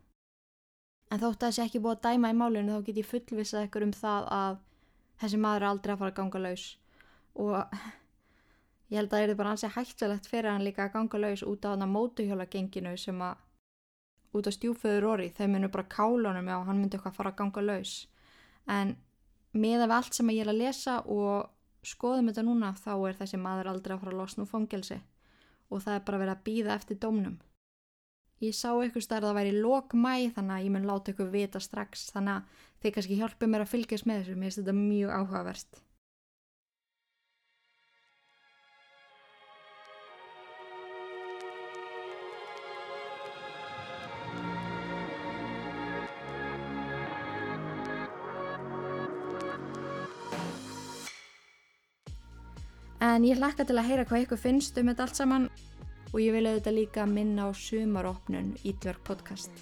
En 1.09 1.21
þótt 1.23 1.43
að 1.43 1.49
þessi 1.49 1.63
ekki 1.65 1.81
búið 1.83 1.95
að 1.97 2.03
dæma 2.05 2.31
í 2.31 2.37
málinu 2.37 2.75
þá 2.77 2.85
get 2.87 3.01
ég 3.01 3.09
fullvisað 3.09 3.65
ykkur 3.67 3.87
um 3.87 3.95
það 3.97 4.27
að 4.35 4.59
þessi 5.19 5.39
maður 5.41 5.65
er 5.65 5.69
aldrei 5.69 5.93
að 5.93 6.01
fara 6.01 6.13
að 6.13 6.19
ganga 6.19 6.41
laus 6.45 6.65
og 7.39 7.57
ég 8.89 8.97
held 8.99 9.11
að 9.11 9.15
það 9.15 9.25
er 9.25 9.39
bara 9.41 9.53
ansið 9.55 9.75
hættilegt 9.75 10.29
fyrir 10.29 10.51
hann 10.53 10.65
líka 10.65 10.85
að 10.85 10.95
ganga 10.95 11.21
laus 11.25 11.43
út 11.45 11.65
á 11.65 11.71
hann 11.73 11.85
að 11.85 11.93
mótuhjóla 11.95 12.47
genginu 12.53 12.95
sem 12.97 13.21
að 13.25 13.45
út 14.37 14.49
á 14.49 14.51
stjúföður 14.53 15.07
orði 15.13 15.29
þeir 15.37 15.51
munu 15.53 15.71
bara 15.73 15.91
kálunum 15.91 16.51
og 16.55 16.67
hann 16.69 16.81
myndi 16.81 16.97
eitthvað 16.97 17.13
að 17.13 17.19
fara 17.19 17.33
að 17.33 17.39
ganga 17.41 17.65
laus 17.65 17.93
en 18.69 18.95
með 19.57 19.85
af 19.87 19.95
allt 19.97 20.19
sem 20.19 20.29
ég 20.29 20.43
er 20.45 20.51
að 20.53 20.61
lesa 20.61 20.99
og 21.09 21.49
skoðum 21.89 22.29
þetta 22.29 22.45
núna 22.47 22.71
þá 22.77 22.93
er 23.09 23.19
þessi 23.19 23.39
maður 23.41 23.71
aldrei 23.73 23.95
að 23.95 24.01
fara 24.03 24.13
að 24.13 24.21
losna 24.21 24.45
úr 24.45 24.51
fangelsi. 24.53 24.99
Og 25.69 25.83
það 25.85 25.97
er 25.97 26.05
bara 26.07 26.21
verið 26.23 26.35
að 26.35 26.45
býða 26.47 26.75
eftir 26.75 26.99
dómnum. 27.01 27.35
Ég 28.39 28.55
sá 28.55 28.69
eitthvað 28.71 29.03
starf 29.03 29.25
að 29.25 29.29
það 29.29 29.37
væri 29.41 29.59
lók 29.59 29.93
mæ 29.93 30.13
þannig 30.35 30.55
að 30.55 30.63
ég 30.63 30.73
mun 30.73 30.87
láta 30.87 31.11
ykkur 31.13 31.29
vita 31.33 31.59
strax. 31.59 32.07
Þannig 32.15 32.37
að 32.37 32.65
þeir 32.79 32.95
kannski 32.95 33.19
hjálpa 33.19 33.49
mér 33.51 33.65
að 33.65 33.71
fylgjast 33.73 34.07
með 34.07 34.21
þessu. 34.21 34.37
Mér 34.39 34.49
finnst 34.49 34.61
þetta 34.61 34.77
mjög 34.79 35.15
áhugavert 35.17 35.81
En 52.99 53.23
ég 53.23 53.37
hlakka 53.39 53.63
til 53.63 53.77
að 53.79 53.87
heyra 53.87 54.03
hvað 54.03 54.25
ykkur 54.25 54.39
finnst 54.41 54.77
um 54.81 54.89
þetta 54.91 55.05
allt 55.05 55.15
saman 55.15 55.45
og 56.09 56.17
ég 56.19 56.33
vil 56.35 56.49
auðvitað 56.49 56.75
líka 56.75 57.05
minna 57.07 57.45
á 57.47 57.49
sumaropnun 57.55 58.49
Ídverk 58.67 59.05
podcast. 59.07 59.53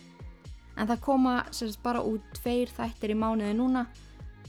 En 0.73 0.89
það 0.89 1.04
koma 1.06 1.34
sérst 1.54 1.84
bara 1.84 2.02
út 2.02 2.26
tveir 2.39 2.71
þættir 2.73 3.13
í 3.13 3.17
mánuði 3.17 3.54
núna 3.60 3.84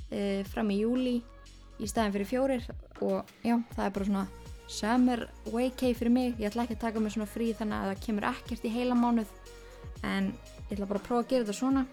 e, 0.08 0.40
fram 0.48 0.72
í 0.72 0.78
júli 0.80 1.18
í 1.78 1.90
staðin 1.90 2.14
fyrir 2.16 2.30
fjórir 2.30 2.64
og 3.04 3.28
já, 3.44 3.58
það 3.74 3.84
er 3.84 3.94
bara 3.98 4.08
svona 4.08 4.24
summer 4.68 5.26
vacay 5.52 5.92
fyrir 5.92 6.14
mig. 6.16 6.40
Ég 6.40 6.48
ætla 6.48 6.64
ekki 6.64 6.78
að 6.78 6.84
taka 6.86 7.04
mig 7.04 7.12
svona 7.12 7.28
frí 7.28 7.52
þannig 7.60 7.76
að 7.76 7.92
það 7.92 8.02
kemur 8.08 8.28
ekkert 8.32 8.64
í 8.64 8.72
heila 8.72 8.96
mánuð 8.96 9.36
en 10.00 10.32
ég 10.32 10.78
ætla 10.78 10.88
bara 10.88 11.04
að 11.04 11.08
prófa 11.12 11.26
að 11.26 11.30
gera 11.34 11.44
þetta 11.44 11.60
svona. 11.60 11.86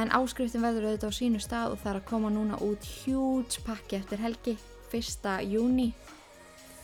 En 0.00 0.16
áskriftin 0.16 0.64
verður 0.64 0.94
auðvitað 0.94 1.12
á 1.12 1.18
sínu 1.20 1.44
stað 1.44 1.74
og 1.74 1.80
það 1.84 1.92
er 1.92 2.00
að 2.00 2.10
koma 2.14 2.32
núna 2.32 2.64
út 2.64 2.92
huge 3.02 3.60
pakki 3.68 4.00
eftir 4.00 4.24
helgi 4.24 4.56
1. 4.92 5.50
júni 5.50 5.92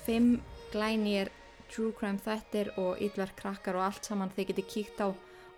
5 0.07 0.39
glænir 0.73 1.31
true 1.73 1.93
crime 1.99 2.21
þettir 2.23 2.71
og 2.79 3.01
yllverk 3.03 3.37
krakkar 3.41 3.79
og 3.79 3.87
allt 3.89 4.07
saman 4.07 4.33
þeir 4.37 4.53
geti 4.53 4.67
kíkt 4.75 5.03
á 5.03 5.09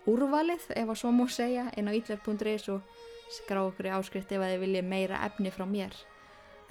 úrvalið 0.09 0.71
ef 0.75 0.89
að 0.89 1.01
svo 1.01 1.13
múi 1.13 1.33
segja 1.33 1.69
inn 1.77 1.91
á 1.91 1.93
yllverk.is 1.93 2.69
og 2.73 2.95
skrá 3.33 3.61
okkur 3.67 3.91
í 3.91 3.97
áskrift 3.97 4.33
ef 4.33 4.41
að 4.41 4.55
þið 4.55 4.63
viljið 4.65 4.89
meira 4.89 5.21
efni 5.27 5.53
frá 5.53 5.67
mér. 5.69 5.97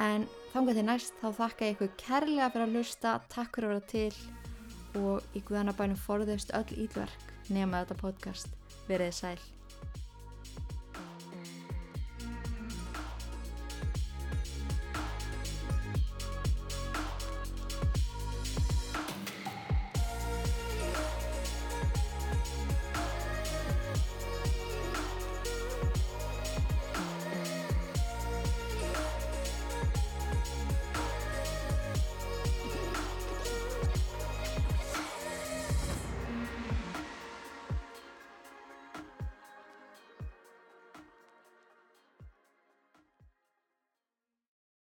En 0.01 0.27
þángar 0.53 0.77
til 0.77 0.87
næst 0.87 1.21
þá 1.21 1.27
þakka 1.41 1.67
ég 1.67 1.75
ykkur 1.75 1.93
kærlega 2.01 2.49
fyrir 2.53 2.67
að 2.67 2.77
hlusta. 2.77 3.13
Takk 3.33 3.57
fyrir 3.57 3.69
að 3.69 3.75
vera 3.75 3.91
til 3.93 5.03
og 5.03 5.37
í 5.37 5.43
guðanabænum 5.45 6.01
forðust 6.01 6.53
öll 6.57 6.81
yllverk 6.87 7.37
nema 7.53 7.83
þetta 7.83 8.01
podcast. 8.01 8.49
Verið 8.89 9.13
sæl 9.17 9.56